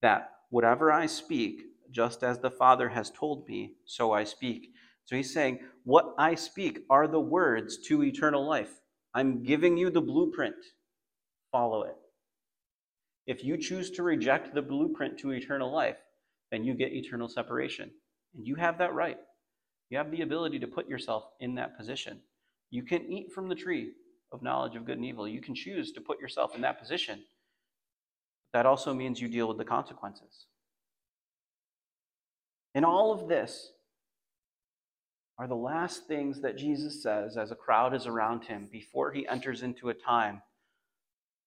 that 0.00 0.30
whatever 0.48 0.90
I 0.90 1.04
speak, 1.06 1.62
just 1.90 2.24
as 2.24 2.38
the 2.38 2.50
Father 2.50 2.88
has 2.88 3.10
told 3.10 3.46
me, 3.46 3.74
so 3.84 4.10
I 4.12 4.24
speak. 4.24 4.70
So 5.04 5.14
he's 5.14 5.32
saying, 5.32 5.58
What 5.84 6.14
I 6.18 6.34
speak 6.34 6.80
are 6.88 7.06
the 7.06 7.20
words 7.20 7.76
to 7.88 8.02
eternal 8.02 8.48
life. 8.48 8.80
I'm 9.14 9.42
giving 9.42 9.76
you 9.76 9.90
the 9.90 10.00
blueprint. 10.00 10.56
Follow 11.50 11.82
it. 11.82 11.96
If 13.26 13.44
you 13.44 13.58
choose 13.58 13.90
to 13.90 14.02
reject 14.02 14.54
the 14.54 14.62
blueprint 14.62 15.18
to 15.18 15.32
eternal 15.32 15.70
life, 15.70 15.98
then 16.50 16.64
you 16.64 16.72
get 16.72 16.92
eternal 16.92 17.28
separation. 17.28 17.90
And 18.34 18.46
you 18.46 18.54
have 18.54 18.78
that 18.78 18.94
right. 18.94 19.18
You 19.90 19.98
have 19.98 20.10
the 20.10 20.22
ability 20.22 20.58
to 20.60 20.66
put 20.66 20.88
yourself 20.88 21.24
in 21.40 21.56
that 21.56 21.76
position. 21.76 22.20
You 22.72 22.82
can 22.82 23.04
eat 23.04 23.30
from 23.30 23.48
the 23.48 23.54
tree 23.54 23.92
of 24.32 24.42
knowledge 24.42 24.74
of 24.76 24.86
good 24.86 24.96
and 24.96 25.04
evil. 25.04 25.28
You 25.28 25.42
can 25.42 25.54
choose 25.54 25.92
to 25.92 26.00
put 26.00 26.18
yourself 26.18 26.54
in 26.54 26.62
that 26.62 26.80
position. 26.80 27.22
That 28.54 28.64
also 28.64 28.94
means 28.94 29.20
you 29.20 29.28
deal 29.28 29.46
with 29.46 29.58
the 29.58 29.64
consequences. 29.64 30.46
And 32.74 32.84
all 32.84 33.12
of 33.12 33.28
this 33.28 33.72
are 35.38 35.46
the 35.46 35.54
last 35.54 36.06
things 36.06 36.40
that 36.40 36.56
Jesus 36.56 37.02
says 37.02 37.36
as 37.36 37.50
a 37.50 37.56
crowd 37.56 37.94
is 37.94 38.06
around 38.06 38.44
him 38.44 38.68
before 38.72 39.12
he 39.12 39.28
enters 39.28 39.62
into 39.62 39.90
a 39.90 39.94
time 39.94 40.40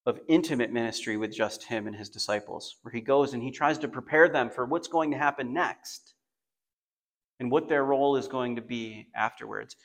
of 0.06 0.20
intimate 0.28 0.72
ministry 0.72 1.18
with 1.18 1.34
just 1.34 1.64
him 1.64 1.88
and 1.88 1.96
his 1.96 2.10
disciples, 2.10 2.76
where 2.84 2.92
he 2.92 3.02
goes 3.02 3.34
and 3.34 3.42
he 3.42 3.50
tries 3.50 3.80
to 3.80 3.88
prepare 3.88 4.30
them 4.30 4.52
for 4.52 4.66
what's 4.66 4.88
going 4.88 5.10
to 5.10 5.18
happen 5.18 5.54
next 5.54 6.14
and 7.40 7.50
what 7.50 7.68
their 7.68 7.84
role 7.84 8.16
is 8.16 8.28
going 8.28 8.56
to 8.56 8.62
be 8.62 9.08
afterwards. 9.16 9.76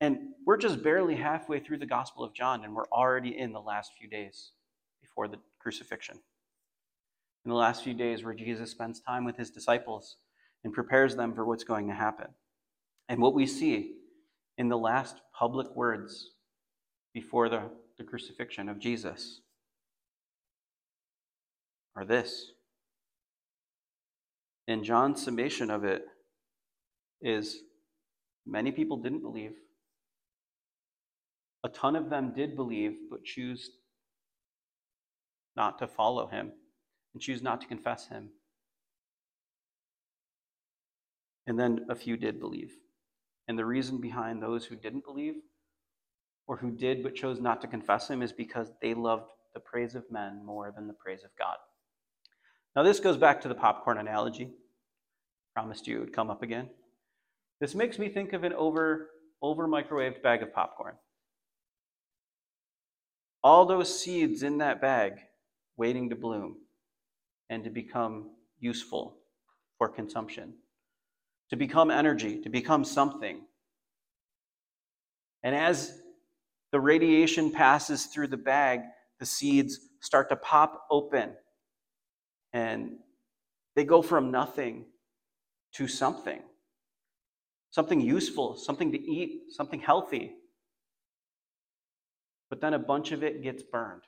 And 0.00 0.18
we're 0.44 0.58
just 0.58 0.82
barely 0.82 1.16
halfway 1.16 1.60
through 1.60 1.78
the 1.78 1.86
Gospel 1.86 2.22
of 2.22 2.34
John, 2.34 2.64
and 2.64 2.74
we're 2.74 2.88
already 2.92 3.38
in 3.38 3.52
the 3.52 3.60
last 3.60 3.92
few 3.98 4.08
days 4.08 4.52
before 5.00 5.28
the 5.28 5.38
crucifixion. 5.58 6.18
In 7.44 7.50
the 7.50 7.56
last 7.56 7.82
few 7.82 7.94
days, 7.94 8.24
where 8.24 8.34
Jesus 8.34 8.70
spends 8.70 9.00
time 9.00 9.24
with 9.24 9.36
his 9.36 9.50
disciples 9.50 10.16
and 10.64 10.72
prepares 10.72 11.16
them 11.16 11.34
for 11.34 11.44
what's 11.44 11.64
going 11.64 11.88
to 11.88 11.94
happen. 11.94 12.28
And 13.08 13.20
what 13.20 13.34
we 13.34 13.46
see 13.46 13.94
in 14.58 14.68
the 14.68 14.78
last 14.78 15.16
public 15.38 15.74
words 15.74 16.30
before 17.14 17.48
the 17.48 17.70
the 17.96 18.04
crucifixion 18.04 18.68
of 18.68 18.78
Jesus 18.78 19.40
are 21.94 22.04
this. 22.04 22.52
And 24.68 24.84
John's 24.84 25.24
summation 25.24 25.70
of 25.70 25.84
it 25.84 26.04
is 27.22 27.60
many 28.44 28.70
people 28.72 28.98
didn't 28.98 29.22
believe. 29.22 29.54
A 31.66 31.68
ton 31.68 31.96
of 31.96 32.10
them 32.10 32.32
did 32.32 32.54
believe, 32.54 32.96
but 33.10 33.24
choose 33.24 33.70
not 35.56 35.80
to 35.80 35.88
follow 35.88 36.28
him 36.28 36.52
and 37.12 37.20
choose 37.20 37.42
not 37.42 37.60
to 37.60 37.66
confess 37.66 38.06
him. 38.06 38.30
And 41.48 41.58
then 41.58 41.86
a 41.90 41.96
few 41.96 42.16
did 42.16 42.38
believe. 42.38 42.76
And 43.48 43.58
the 43.58 43.64
reason 43.64 44.00
behind 44.00 44.40
those 44.40 44.64
who 44.64 44.76
didn't 44.76 45.04
believe 45.04 45.34
or 46.46 46.56
who 46.56 46.70
did 46.70 47.02
but 47.02 47.16
chose 47.16 47.40
not 47.40 47.60
to 47.62 47.66
confess 47.66 48.08
him 48.08 48.22
is 48.22 48.32
because 48.32 48.70
they 48.80 48.94
loved 48.94 49.32
the 49.52 49.58
praise 49.58 49.96
of 49.96 50.08
men 50.08 50.46
more 50.46 50.72
than 50.72 50.86
the 50.86 50.94
praise 50.94 51.24
of 51.24 51.30
God. 51.36 51.56
Now, 52.76 52.84
this 52.84 53.00
goes 53.00 53.16
back 53.16 53.40
to 53.40 53.48
the 53.48 53.56
popcorn 53.56 53.98
analogy. 53.98 54.52
Promised 55.52 55.88
you 55.88 55.96
it 55.96 56.00
would 56.00 56.12
come 56.12 56.30
up 56.30 56.44
again. 56.44 56.70
This 57.58 57.74
makes 57.74 57.98
me 57.98 58.08
think 58.08 58.34
of 58.34 58.44
an 58.44 58.52
over, 58.52 59.08
over 59.42 59.66
microwaved 59.66 60.22
bag 60.22 60.44
of 60.44 60.54
popcorn. 60.54 60.94
All 63.46 63.64
those 63.64 63.96
seeds 64.02 64.42
in 64.42 64.58
that 64.58 64.80
bag 64.80 65.20
waiting 65.76 66.10
to 66.10 66.16
bloom 66.16 66.56
and 67.48 67.62
to 67.62 67.70
become 67.70 68.30
useful 68.58 69.18
for 69.78 69.88
consumption, 69.88 70.54
to 71.50 71.56
become 71.56 71.92
energy, 71.92 72.40
to 72.40 72.48
become 72.48 72.84
something. 72.84 73.42
And 75.44 75.54
as 75.54 75.96
the 76.72 76.80
radiation 76.80 77.52
passes 77.52 78.06
through 78.06 78.26
the 78.26 78.36
bag, 78.36 78.80
the 79.20 79.26
seeds 79.26 79.78
start 80.00 80.28
to 80.30 80.34
pop 80.34 80.84
open 80.90 81.36
and 82.52 82.96
they 83.76 83.84
go 83.84 84.02
from 84.02 84.32
nothing 84.32 84.86
to 85.74 85.86
something 85.86 86.42
something 87.70 88.00
useful, 88.00 88.56
something 88.56 88.90
to 88.90 88.98
eat, 88.98 89.42
something 89.50 89.78
healthy. 89.78 90.34
But 92.50 92.60
then 92.60 92.74
a 92.74 92.78
bunch 92.78 93.12
of 93.12 93.22
it 93.22 93.42
gets 93.42 93.62
burned. 93.62 94.02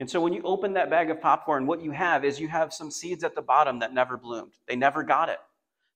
And 0.00 0.08
so 0.08 0.20
when 0.20 0.32
you 0.32 0.42
open 0.42 0.74
that 0.74 0.90
bag 0.90 1.10
of 1.10 1.20
popcorn, 1.20 1.66
what 1.66 1.82
you 1.82 1.90
have 1.90 2.24
is 2.24 2.38
you 2.38 2.48
have 2.48 2.72
some 2.72 2.90
seeds 2.90 3.24
at 3.24 3.34
the 3.34 3.42
bottom 3.42 3.80
that 3.80 3.94
never 3.94 4.16
bloomed. 4.16 4.52
They 4.68 4.76
never 4.76 5.02
got 5.02 5.28
it, 5.28 5.38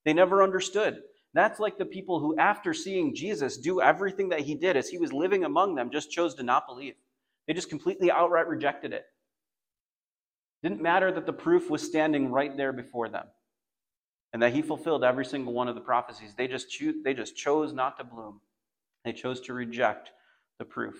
they 0.05 0.12
never 0.12 0.42
understood. 0.42 1.03
That's 1.35 1.61
like 1.61 1.79
the 1.79 1.87
people 1.87 2.21
who, 2.21 2.37
after 2.37 2.75
seeing 2.75 3.14
Jesus 3.14 3.57
do 3.57 3.81
everything 3.81 4.29
that 4.31 4.40
he 4.40 4.55
did 4.55 4.77
as 4.77 4.90
he 4.90 4.99
was 4.99 5.14
living 5.14 5.45
among 5.45 5.75
them, 5.75 5.90
just 5.90 6.11
chose 6.11 6.35
to 6.35 6.42
not 6.42 6.66
believe. 6.66 6.95
They 7.47 7.55
just 7.55 7.71
completely 7.71 8.11
outright 8.11 8.47
rejected 8.47 8.92
it. 8.92 9.07
Didn't 10.62 10.83
matter 10.83 11.11
that 11.11 11.25
the 11.25 11.33
proof 11.33 11.71
was 11.71 11.83
standing 11.83 12.31
right 12.31 12.55
there 12.55 12.73
before 12.73 13.09
them 13.09 13.27
and 14.33 14.42
that 14.42 14.53
he 14.53 14.62
fulfilled 14.62 15.05
every 15.05 15.25
single 15.25 15.53
one 15.55 15.68
of 15.68 15.75
the 15.75 15.81
prophecies. 15.81 16.35
They 16.37 16.49
just, 16.49 16.71
cho- 16.71 16.92
they 17.03 17.14
just 17.14 17.35
chose 17.35 17.73
not 17.73 17.97
to 17.99 18.05
bloom, 18.05 18.40
they 19.05 19.12
chose 19.12 19.40
to 19.42 19.55
reject 19.55 20.11
the 20.62 20.66
proof. 20.66 20.94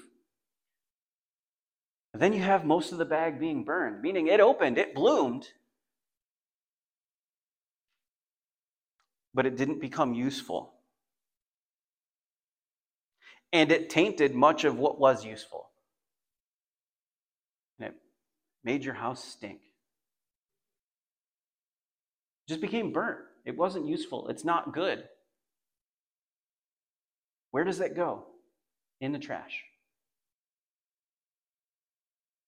then 2.15 2.33
you 2.33 2.43
have 2.43 2.65
most 2.65 2.91
of 2.91 2.99
the 2.99 3.05
bag 3.05 3.39
being 3.39 3.65
burned, 3.65 4.03
meaning 4.03 4.27
it 4.27 4.41
opened, 4.41 4.77
it 4.77 4.93
bloomed, 4.93 5.47
but 9.33 9.47
it 9.47 9.57
didn't 9.57 9.81
become 9.81 10.15
useful. 10.15 10.75
And 13.53 13.71
it 13.71 13.89
tainted 13.89 14.35
much 14.35 14.65
of 14.65 14.77
what 14.77 14.99
was 14.99 15.25
useful. 15.25 15.71
And 17.79 17.91
it 17.91 17.95
made 18.65 18.85
your 18.85 18.95
house 18.95 19.25
stink. 19.25 19.61
It 22.41 22.49
just 22.49 22.61
became 22.61 22.93
burnt. 22.93 23.21
It 23.45 23.57
wasn't 23.57 23.87
useful. 23.87 24.27
It's 24.29 24.45
not 24.45 24.75
good. 24.75 25.05
Where 27.53 27.65
does 27.65 27.79
that 27.79 27.95
go? 27.95 28.27
In 29.03 29.11
the 29.11 29.19
trash. 29.19 29.65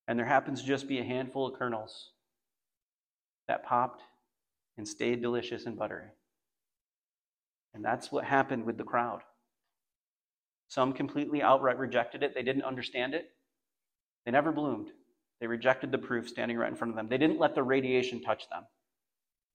And 0.06 0.16
there 0.16 0.24
happens 0.24 0.60
to 0.60 0.66
just 0.66 0.86
be 0.86 1.00
a 1.00 1.04
handful 1.04 1.48
of 1.48 1.58
kernels 1.58 2.10
that 3.48 3.64
popped 3.64 4.02
and 4.78 4.86
stayed 4.86 5.20
delicious 5.20 5.66
and 5.66 5.76
buttery. 5.76 6.06
And 7.74 7.84
that's 7.84 8.12
what 8.12 8.24
happened 8.24 8.64
with 8.64 8.78
the 8.78 8.84
crowd. 8.84 9.22
Some 10.68 10.92
completely 10.92 11.42
outright 11.42 11.76
rejected 11.76 12.22
it. 12.22 12.34
They 12.36 12.44
didn't 12.44 12.62
understand 12.62 13.14
it. 13.14 13.32
They 14.24 14.30
never 14.30 14.52
bloomed. 14.52 14.90
They 15.40 15.48
rejected 15.48 15.90
the 15.90 15.98
proof 15.98 16.28
standing 16.28 16.56
right 16.56 16.70
in 16.70 16.76
front 16.76 16.92
of 16.92 16.96
them. 16.96 17.08
They 17.08 17.18
didn't 17.18 17.40
let 17.40 17.56
the 17.56 17.64
radiation 17.64 18.22
touch 18.22 18.48
them. 18.48 18.62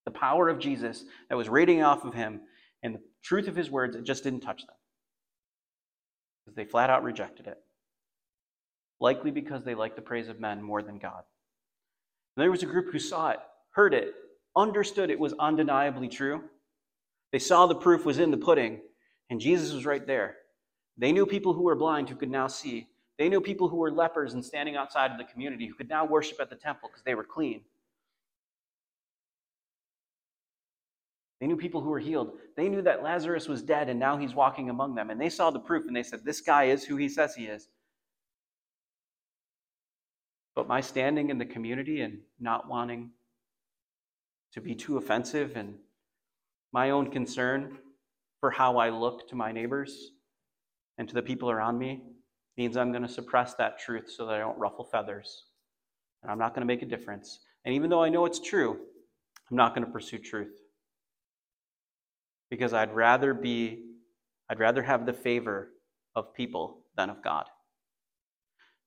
The 0.04 0.12
power 0.12 0.50
of 0.50 0.60
Jesus 0.60 1.06
that 1.30 1.38
was 1.38 1.48
radiating 1.48 1.82
off 1.82 2.04
of 2.04 2.14
him 2.14 2.42
and 2.84 2.96
the 2.96 3.02
truth 3.24 3.48
of 3.48 3.56
his 3.56 3.72
words, 3.72 3.96
it 3.96 4.04
just 4.04 4.26
didn't 4.26 4.42
touch 4.42 4.66
them. 4.68 4.76
Because 6.50 6.56
they 6.66 6.72
flat 6.72 6.90
out 6.90 7.04
rejected 7.04 7.46
it. 7.46 7.60
Likely 9.00 9.30
because 9.30 9.64
they 9.64 9.76
liked 9.76 9.96
the 9.96 10.02
praise 10.02 10.30
of 10.30 10.40
men 10.40 10.64
more 10.64 10.82
than 10.82 10.98
God. 10.98 11.24
And 12.36 12.44
there 12.44 12.50
was 12.50 12.64
a 12.64 12.66
group 12.66 12.92
who 12.92 12.98
saw 12.98 13.30
it, 13.30 13.40
heard 13.70 13.94
it, 13.94 14.16
understood 14.56 15.12
it 15.12 15.20
was 15.20 15.36
undeniably 15.38 16.08
true, 16.08 16.42
they 17.32 17.38
saw 17.38 17.68
the 17.68 17.76
proof 17.76 18.04
was 18.04 18.18
in 18.18 18.32
the 18.32 18.38
pudding, 18.38 18.82
and 19.30 19.40
Jesus 19.40 19.74
was 19.74 19.86
right 19.86 20.06
there. 20.08 20.38
They 20.98 21.12
knew 21.12 21.28
people 21.28 21.54
who 21.54 21.62
were 21.62 21.76
blind 21.76 22.10
who 22.10 22.16
could 22.16 22.32
now 22.32 22.48
see. 22.48 22.88
They 23.20 23.30
knew 23.30 23.42
people 23.42 23.68
who 23.68 23.78
were 23.78 23.92
lepers 23.92 24.34
and 24.34 24.44
standing 24.44 24.76
outside 24.76 25.12
of 25.12 25.20
the 25.20 25.32
community 25.32 25.68
who 25.68 25.76
could 25.76 25.90
now 25.90 26.04
worship 26.04 26.40
at 26.42 26.50
the 26.50 26.56
temple 26.56 26.90
because 26.90 27.04
they 27.04 27.14
were 27.14 27.24
clean. 27.24 27.62
They 31.40 31.48
knew 31.48 31.56
people 31.56 31.82
who 31.82 31.90
were 31.90 32.00
healed. 32.00 32.34
They 32.58 32.68
knew 32.68 32.82
that 32.82 33.02
Lazarus 33.02 33.48
was 33.48 33.62
dead 33.62 33.88
and 33.88 34.00
now 34.00 34.18
he's 34.18 34.36
walking 34.36 34.70
among 34.70 34.96
them. 34.96 35.10
And 35.10 35.20
they 35.20 35.30
saw 35.30 35.52
the 35.52 35.60
proof 35.60 35.86
and 35.88 35.96
they 35.96 36.04
said, 36.04 36.26
This 36.26 36.42
guy 36.42 36.66
is 36.66 36.84
who 36.84 36.98
he 36.98 37.08
says 37.08 37.34
he 37.36 37.46
is. 37.46 37.70
But 40.56 40.68
my 40.68 40.82
standing 40.82 41.30
in 41.30 41.38
the 41.38 41.46
community 41.46 42.02
and 42.02 42.20
not 42.40 42.68
wanting 42.68 43.12
to 44.54 44.60
be 44.60 44.76
too 44.76 44.98
offensive 44.98 45.56
and 45.56 45.76
my 46.74 46.90
own 46.90 47.10
concern 47.10 47.78
for 48.40 48.52
how 48.52 48.78
I 48.78 48.90
look 48.90 49.30
to 49.30 49.36
my 49.36 49.52
neighbors 49.52 50.12
and 50.98 51.08
to 51.08 51.14
the 51.14 51.22
people 51.22 51.50
around 51.50 51.78
me 51.80 52.02
means 52.58 52.76
I'm 52.76 52.92
going 52.92 53.04
to 53.04 53.10
suppress 53.10 53.54
that 53.56 53.80
truth 53.80 54.12
so 54.12 54.26
that 54.26 54.36
I 54.36 54.40
don't 54.40 54.58
ruffle 54.58 54.84
feathers. 54.84 55.46
And 56.22 56.32
I'm 56.32 56.38
not 56.38 56.54
going 56.54 56.62
to 56.62 56.68
make 56.68 56.82
a 56.82 56.86
difference. 56.86 57.40
And 57.64 57.74
even 57.74 57.90
though 57.90 58.04
I 58.04 58.10
know 58.10 58.26
it's 58.26 58.40
true, 58.40 58.78
I'm 59.50 59.56
not 59.56 59.74
going 59.74 59.86
to 59.86 59.92
pursue 59.92 60.18
truth. 60.18 60.60
Because 62.50 62.74
I'd 62.74 62.96
rather 62.96 63.34
be, 63.34 63.86
I'd 64.50 64.60
rather 64.60 64.82
have 64.84 65.06
the 65.06 65.14
favor 65.14 65.70
of 66.16 66.34
people 66.34 66.82
than 66.98 67.10
of 67.10 67.24
God. 67.24 67.46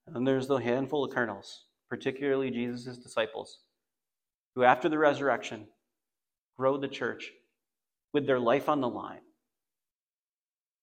And 0.07 0.27
there's 0.27 0.48
the 0.48 0.57
handful 0.57 1.05
of 1.05 1.14
kernels, 1.14 1.66
particularly 1.88 2.51
Jesus' 2.51 2.98
disciples, 2.98 3.61
who 4.55 4.64
after 4.64 4.88
the 4.88 4.98
resurrection 4.98 5.68
grow 6.57 6.77
the 6.77 6.88
church 6.88 7.31
with 8.12 8.27
their 8.27 8.40
life 8.40 8.68
on 8.68 8.81
the 8.81 8.88
line. 8.88 9.20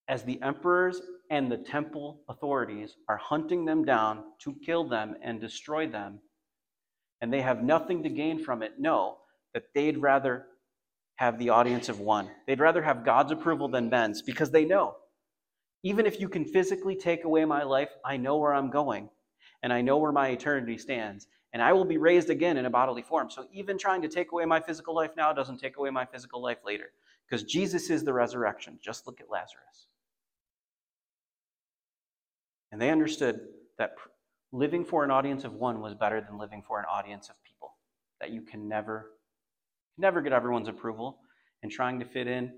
As 0.08 0.24
the 0.24 0.42
emperors 0.42 1.02
and 1.30 1.52
the 1.52 1.58
temple 1.58 2.22
authorities 2.30 2.96
are 3.08 3.18
hunting 3.18 3.66
them 3.66 3.86
down 3.86 4.24
to 4.40 4.56
kill 4.66 4.88
them 4.88 5.16
and 5.22 5.40
destroy 5.40 5.88
them, 5.88 6.20
and 7.22 7.32
they 7.32 7.42
have 7.42 7.62
nothing 7.62 8.02
to 8.04 8.10
gain 8.10 8.44
from 8.44 8.64
it, 8.64 8.80
know 8.80 9.18
that 9.54 9.66
they'd 9.76 9.98
rather 9.98 10.48
have 11.20 11.38
the 11.38 11.50
audience 11.50 11.90
of 11.90 12.00
one. 12.00 12.30
They'd 12.48 12.62
rather 12.62 12.82
have 12.82 13.04
God's 13.04 13.34
approval 13.34 13.68
than 13.68 13.90
men's 13.90 14.22
because 14.22 14.52
they 14.52 14.64
know 14.64 14.96
even 15.84 16.06
if 16.06 16.22
you 16.22 16.30
can 16.30 16.46
physically 16.46 16.96
take 16.96 17.26
away 17.26 17.44
my 17.44 17.64
life, 17.64 17.90
I 18.06 18.16
know 18.16 18.38
where 18.38 18.54
I'm 18.54 18.70
going 18.70 19.10
and 19.62 19.74
I 19.74 19.82
know 19.82 19.98
where 19.98 20.14
my 20.14 20.30
eternity 20.30 20.78
stands. 20.78 21.28
And 21.52 21.62
I 21.62 21.74
will 21.74 21.84
be 21.84 21.98
raised 21.98 22.30
again 22.30 22.56
in 22.56 22.66
a 22.66 22.70
bodily 22.70 23.02
form. 23.02 23.30
So 23.30 23.48
even 23.52 23.78
trying 23.78 24.02
to 24.04 24.08
take 24.08 24.32
away 24.32 24.46
my 24.46 24.62
physical 24.62 24.96
life 24.96 25.12
now 25.18 25.34
doesn't 25.34 25.58
take 25.58 25.76
away 25.76 25.90
my 25.90 26.06
physical 26.06 26.42
life 26.42 26.60
later 26.66 26.92
because 27.28 27.44
Jesus 27.44 27.90
is 27.90 28.06
the 28.06 28.14
resurrection. 28.14 28.80
Just 28.82 29.06
look 29.06 29.20
at 29.20 29.30
Lazarus. 29.30 29.88
And 32.72 32.82
they 32.82 32.92
understood 32.92 33.42
that 33.78 33.96
living 34.54 34.86
for 34.86 35.04
an 35.04 35.12
audience 35.12 35.44
of 35.44 35.54
one 35.56 35.82
was 35.82 35.96
better 35.96 36.22
than 36.22 36.38
living 36.38 36.64
for 36.66 36.80
an 36.80 36.86
audience 36.90 37.28
of 37.28 37.36
people. 37.44 37.74
That 38.22 38.30
you 38.30 38.42
can 38.42 38.70
never, 38.70 39.12
never 40.00 40.22
get 40.22 40.34
everyone's 40.34 40.68
approval, 40.68 41.20
and 41.62 41.72
trying 41.72 42.00
to 42.00 42.06
fit 42.06 42.28
in 42.28 42.52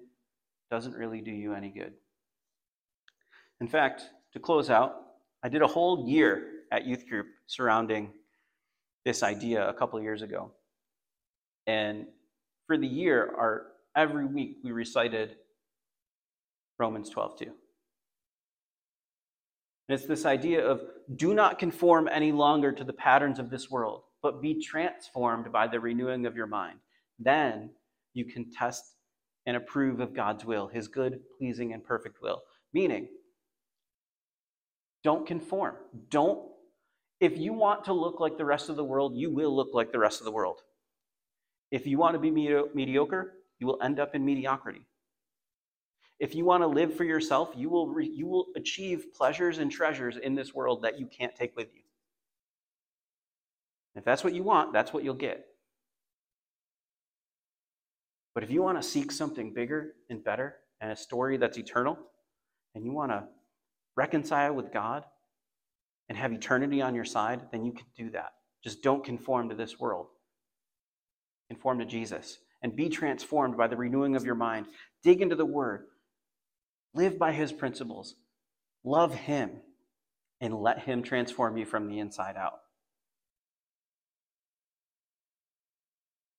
doesn't 0.70 0.94
really 0.94 1.22
do 1.22 1.32
you 1.32 1.54
any 1.54 1.70
good. 1.70 1.94
In 3.60 3.68
fact, 3.68 4.04
to 4.34 4.40
close 4.40 4.70
out, 4.70 4.96
I 5.44 5.50
did 5.50 5.62
a 5.62 5.68
whole 5.68 6.08
year 6.08 6.48
at 6.72 6.86
youth 6.86 7.08
group 7.08 7.28
surrounding 7.48 8.12
this 9.04 9.24
idea 9.24 9.68
a 9.68 9.74
couple 9.74 10.02
years 10.02 10.22
ago. 10.22 10.52
And 11.68 12.06
for 12.68 12.78
the 12.78 12.88
year, 12.88 13.34
our 13.38 13.68
every 13.96 14.26
week 14.26 14.58
we 14.64 14.72
recited 14.72 15.36
Romans 16.80 17.10
12 17.10 17.40
2. 17.40 17.46
And 17.46 17.54
it's 20.00 20.06
this 20.06 20.26
idea 20.26 20.66
of 20.66 20.82
do 21.16 21.34
not 21.34 21.60
conform 21.60 22.08
any 22.08 22.32
longer 22.32 22.72
to 22.72 22.84
the 22.84 22.94
patterns 22.94 23.40
of 23.40 23.50
this 23.50 23.70
world, 23.70 24.04
but 24.22 24.42
be 24.42 24.62
transformed 24.62 25.52
by 25.52 25.68
the 25.68 25.80
renewing 25.80 26.26
of 26.26 26.36
your 26.36 26.48
mind. 26.48 26.80
Then 27.24 27.72
you 28.14 28.26
can 28.26 28.52
test 28.52 28.96
and 29.46 29.58
approve 29.58 30.00
of 30.00 30.14
God's 30.14 30.46
will, 30.46 30.68
his 30.68 30.88
good, 30.88 31.20
pleasing, 31.38 31.74
and 31.74 31.84
perfect 31.84 32.22
will. 32.22 32.42
Meaning, 32.74 33.08
don't 35.04 35.26
conform. 35.26 35.76
Don't, 36.10 36.48
if 37.20 37.38
you 37.38 37.54
want 37.54 37.86
to 37.86 37.94
look 37.94 38.20
like 38.20 38.38
the 38.38 38.46
rest 38.46 38.70
of 38.70 38.76
the 38.76 38.84
world, 38.84 39.16
you 39.16 39.32
will 39.32 39.56
look 39.56 39.70
like 39.74 39.92
the 39.92 40.00
rest 40.00 40.22
of 40.22 40.26
the 40.26 40.32
world. 40.32 40.62
If 41.72 41.88
you 41.88 41.98
want 41.98 42.16
to 42.16 42.20
be 42.20 42.32
mediocre, 42.32 43.34
you 43.60 43.68
will 43.68 43.80
end 43.82 44.00
up 44.00 44.14
in 44.16 44.26
mediocrity. 44.26 44.86
If 46.20 46.36
you 46.36 46.46
want 46.46 46.62
to 46.62 46.68
live 46.68 46.96
for 46.96 47.04
yourself, 47.04 47.52
you 47.56 47.70
will, 47.70 47.88
re- 47.88 48.08
you 48.08 48.28
will 48.28 48.48
achieve 48.56 49.06
pleasures 49.16 49.58
and 49.58 49.72
treasures 49.72 50.18
in 50.18 50.36
this 50.36 50.54
world 50.54 50.84
that 50.84 51.00
you 51.00 51.08
can't 51.08 51.36
take 51.36 51.56
with 51.56 51.68
you. 51.74 51.82
If 53.96 54.06
that's 54.06 54.24
what 54.24 54.34
you 54.34 54.44
want, 54.44 54.72
that's 54.72 54.94
what 54.94 55.04
you'll 55.04 55.16
get. 55.16 55.46
But 58.34 58.44
if 58.44 58.52
you 58.52 58.62
want 58.62 58.82
to 58.82 58.88
seek 58.88 59.12
something 59.12 59.54
bigger 59.54 59.94
and 60.10 60.24
better 60.24 60.56
and 60.80 60.92
a 60.92 60.96
story 60.96 61.38
that's 61.38 61.58
eternal, 61.58 61.98
and 62.74 62.86
you 62.86 62.92
want 62.92 63.12
to 63.12 63.26
reconcile 63.96 64.54
with 64.54 64.72
God 64.72 65.04
and 66.08 66.18
have 66.18 66.32
eternity 66.32 66.82
on 66.82 66.96
your 66.96 67.06
side, 67.06 67.42
then 67.52 67.66
you 67.66 67.74
can 67.74 67.86
do 67.98 68.10
that. 68.12 68.32
Just 68.64 68.82
don't 68.82 69.04
conform 69.04 69.50
to 69.50 69.56
this 69.56 69.80
world. 69.80 70.08
Conform 71.50 71.80
to 71.80 71.86
Jesus 71.86 72.38
and 72.62 72.76
be 72.76 72.90
transformed 72.90 73.58
by 73.58 73.68
the 73.68 73.76
renewing 73.76 74.16
of 74.16 74.24
your 74.24 74.36
mind. 74.36 74.68
Dig 75.04 75.22
into 75.22 75.36
the 75.36 75.46
Word. 75.46 75.86
Live 76.94 77.18
by 77.18 77.32
His 77.32 77.52
principles. 77.52 78.16
Love 78.84 79.14
Him 79.14 79.62
and 80.40 80.54
let 80.54 80.80
Him 80.80 81.04
transform 81.04 81.58
you 81.58 81.66
from 81.66 81.88
the 81.88 82.00
inside 82.00 82.38
out. 82.38 82.60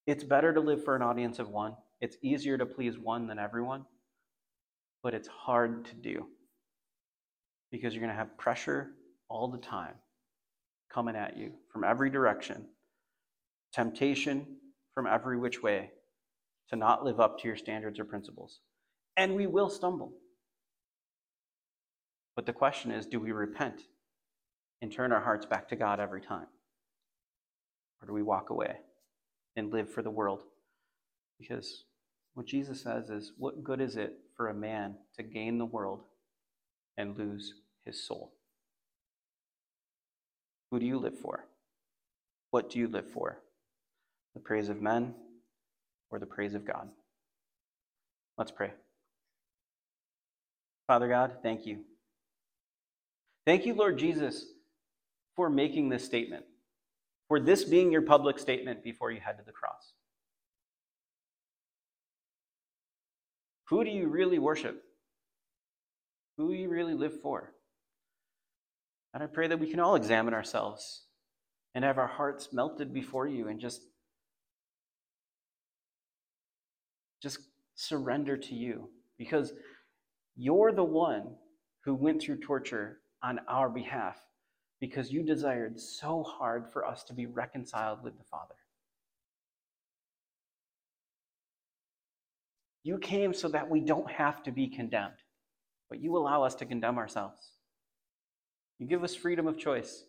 It's 0.06 0.24
better 0.24 0.52
to 0.52 0.60
live 0.60 0.84
for 0.84 0.96
an 0.96 1.02
audience 1.02 1.38
of 1.38 1.48
one. 1.48 1.76
It's 2.00 2.16
easier 2.22 2.58
to 2.58 2.66
please 2.66 2.98
one 2.98 3.26
than 3.26 3.38
everyone, 3.38 3.84
but 5.02 5.14
it's 5.14 5.28
hard 5.28 5.84
to 5.86 5.94
do 5.94 6.26
because 7.70 7.94
you're 7.94 8.02
going 8.02 8.12
to 8.12 8.18
have 8.18 8.36
pressure 8.36 8.90
all 9.28 9.48
the 9.48 9.58
time 9.58 9.94
coming 10.92 11.16
at 11.16 11.36
you 11.36 11.52
from 11.72 11.84
every 11.84 12.10
direction, 12.10 12.66
temptation 13.72 14.46
from 14.94 15.06
every 15.06 15.38
which 15.38 15.62
way 15.62 15.90
to 16.68 16.76
not 16.76 17.04
live 17.04 17.20
up 17.20 17.38
to 17.38 17.48
your 17.48 17.56
standards 17.56 18.00
or 18.00 18.04
principles. 18.04 18.60
And 19.16 19.36
we 19.36 19.46
will 19.46 19.70
stumble. 19.70 20.12
But 22.34 22.46
the 22.46 22.52
question 22.52 22.90
is 22.90 23.06
do 23.06 23.20
we 23.20 23.32
repent 23.32 23.82
and 24.80 24.90
turn 24.90 25.12
our 25.12 25.20
hearts 25.20 25.46
back 25.46 25.68
to 25.68 25.76
God 25.76 26.00
every 26.00 26.20
time? 26.20 26.46
Or 28.02 28.06
do 28.06 28.12
we 28.12 28.22
walk 28.22 28.50
away? 28.50 28.78
And 29.56 29.72
live 29.72 29.90
for 29.90 30.02
the 30.02 30.10
world. 30.10 30.40
Because 31.38 31.84
what 32.34 32.46
Jesus 32.46 32.82
says 32.82 33.10
is, 33.10 33.32
what 33.36 33.62
good 33.62 33.80
is 33.80 33.96
it 33.96 34.14
for 34.36 34.48
a 34.48 34.54
man 34.54 34.96
to 35.16 35.22
gain 35.22 35.58
the 35.58 35.66
world 35.66 36.00
and 36.96 37.18
lose 37.18 37.54
his 37.84 38.02
soul? 38.06 38.32
Who 40.70 40.80
do 40.80 40.86
you 40.86 40.98
live 40.98 41.18
for? 41.18 41.44
What 42.50 42.70
do 42.70 42.78
you 42.78 42.88
live 42.88 43.10
for? 43.10 43.38
The 44.34 44.40
praise 44.40 44.68
of 44.68 44.80
men 44.80 45.14
or 46.10 46.18
the 46.18 46.26
praise 46.26 46.54
of 46.54 46.66
God? 46.66 46.88
Let's 48.38 48.50
pray. 48.50 48.72
Father 50.86 51.08
God, 51.08 51.38
thank 51.42 51.66
you. 51.66 51.80
Thank 53.46 53.66
you, 53.66 53.74
Lord 53.74 53.98
Jesus, 53.98 54.46
for 55.36 55.50
making 55.50 55.88
this 55.88 56.04
statement 56.04 56.44
for 57.32 57.40
this 57.40 57.64
being 57.64 57.90
your 57.90 58.02
public 58.02 58.38
statement 58.38 58.84
before 58.84 59.10
you 59.10 59.18
head 59.18 59.38
to 59.38 59.42
the 59.42 59.52
cross? 59.52 59.94
Who 63.70 63.82
do 63.84 63.90
you 63.90 64.08
really 64.08 64.38
worship? 64.38 64.82
Who 66.36 66.52
do 66.52 66.54
you 66.58 66.68
really 66.68 66.92
live 66.92 67.22
for? 67.22 67.54
And 69.14 69.22
I 69.22 69.28
pray 69.28 69.48
that 69.48 69.58
we 69.58 69.70
can 69.70 69.80
all 69.80 69.94
examine 69.94 70.34
ourselves 70.34 71.06
and 71.74 71.86
have 71.86 71.96
our 71.96 72.06
hearts 72.06 72.50
melted 72.52 72.92
before 72.92 73.26
you 73.26 73.48
and 73.48 73.58
just 73.58 73.80
just 77.22 77.38
surrender 77.76 78.36
to 78.36 78.54
you 78.54 78.90
because 79.16 79.54
you're 80.36 80.72
the 80.72 80.84
one 80.84 81.34
who 81.86 81.94
went 81.94 82.20
through 82.20 82.40
torture 82.40 82.98
on 83.22 83.40
our 83.48 83.70
behalf 83.70 84.20
because 84.82 85.12
you 85.12 85.22
desired 85.22 85.78
so 85.78 86.24
hard 86.24 86.66
for 86.72 86.84
us 86.84 87.04
to 87.04 87.14
be 87.14 87.24
reconciled 87.24 88.02
with 88.02 88.18
the 88.18 88.24
Father. 88.24 88.56
You 92.82 92.98
came 92.98 93.32
so 93.32 93.46
that 93.50 93.70
we 93.70 93.78
don't 93.78 94.10
have 94.10 94.42
to 94.42 94.50
be 94.50 94.66
condemned, 94.66 95.22
but 95.88 96.00
you 96.00 96.16
allow 96.16 96.42
us 96.42 96.56
to 96.56 96.64
condemn 96.64 96.98
ourselves. 96.98 97.52
You 98.80 98.88
give 98.88 99.04
us 99.04 99.14
freedom 99.14 99.46
of 99.46 99.56
choice. 99.56 100.02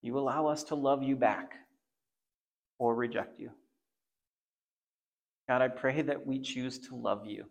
You 0.00 0.18
allow 0.18 0.46
us 0.46 0.64
to 0.64 0.74
love 0.74 1.02
you 1.02 1.16
back 1.16 1.52
or 2.78 2.94
reject 2.94 3.38
you. 3.38 3.50
God, 5.50 5.60
I 5.60 5.68
pray 5.68 6.00
that 6.00 6.26
we 6.26 6.40
choose 6.40 6.78
to 6.88 6.96
love 6.96 7.26
you 7.26 7.44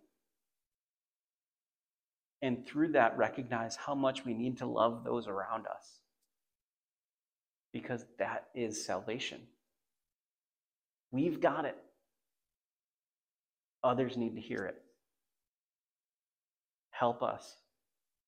and 2.41 2.65
through 2.65 2.93
that 2.93 3.17
recognize 3.17 3.75
how 3.75 3.95
much 3.95 4.25
we 4.25 4.33
need 4.33 4.57
to 4.57 4.65
love 4.65 5.03
those 5.03 5.27
around 5.27 5.67
us. 5.67 5.99
Because 7.73 8.05
that 8.17 8.47
is 8.55 8.83
salvation. 8.83 9.41
We've 11.11 11.41
got 11.41 11.65
it. 11.65 11.77
Others 13.83 14.17
need 14.17 14.35
to 14.35 14.41
hear 14.41 14.65
it. 14.65 14.81
Help 16.91 17.23
us 17.23 17.55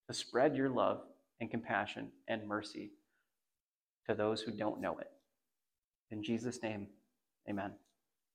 to 0.08 0.14
spread 0.14 0.56
your 0.56 0.70
love 0.70 1.02
and 1.40 1.50
compassion 1.50 2.10
and 2.28 2.48
mercy 2.48 2.92
to 4.08 4.16
those 4.16 4.42
who 4.42 4.52
don't 4.52 4.82
know 4.82 4.98
it. 5.00 5.12
In 6.10 6.24
Jesus' 6.24 6.62
name, 6.62 6.88
amen. 7.50 7.72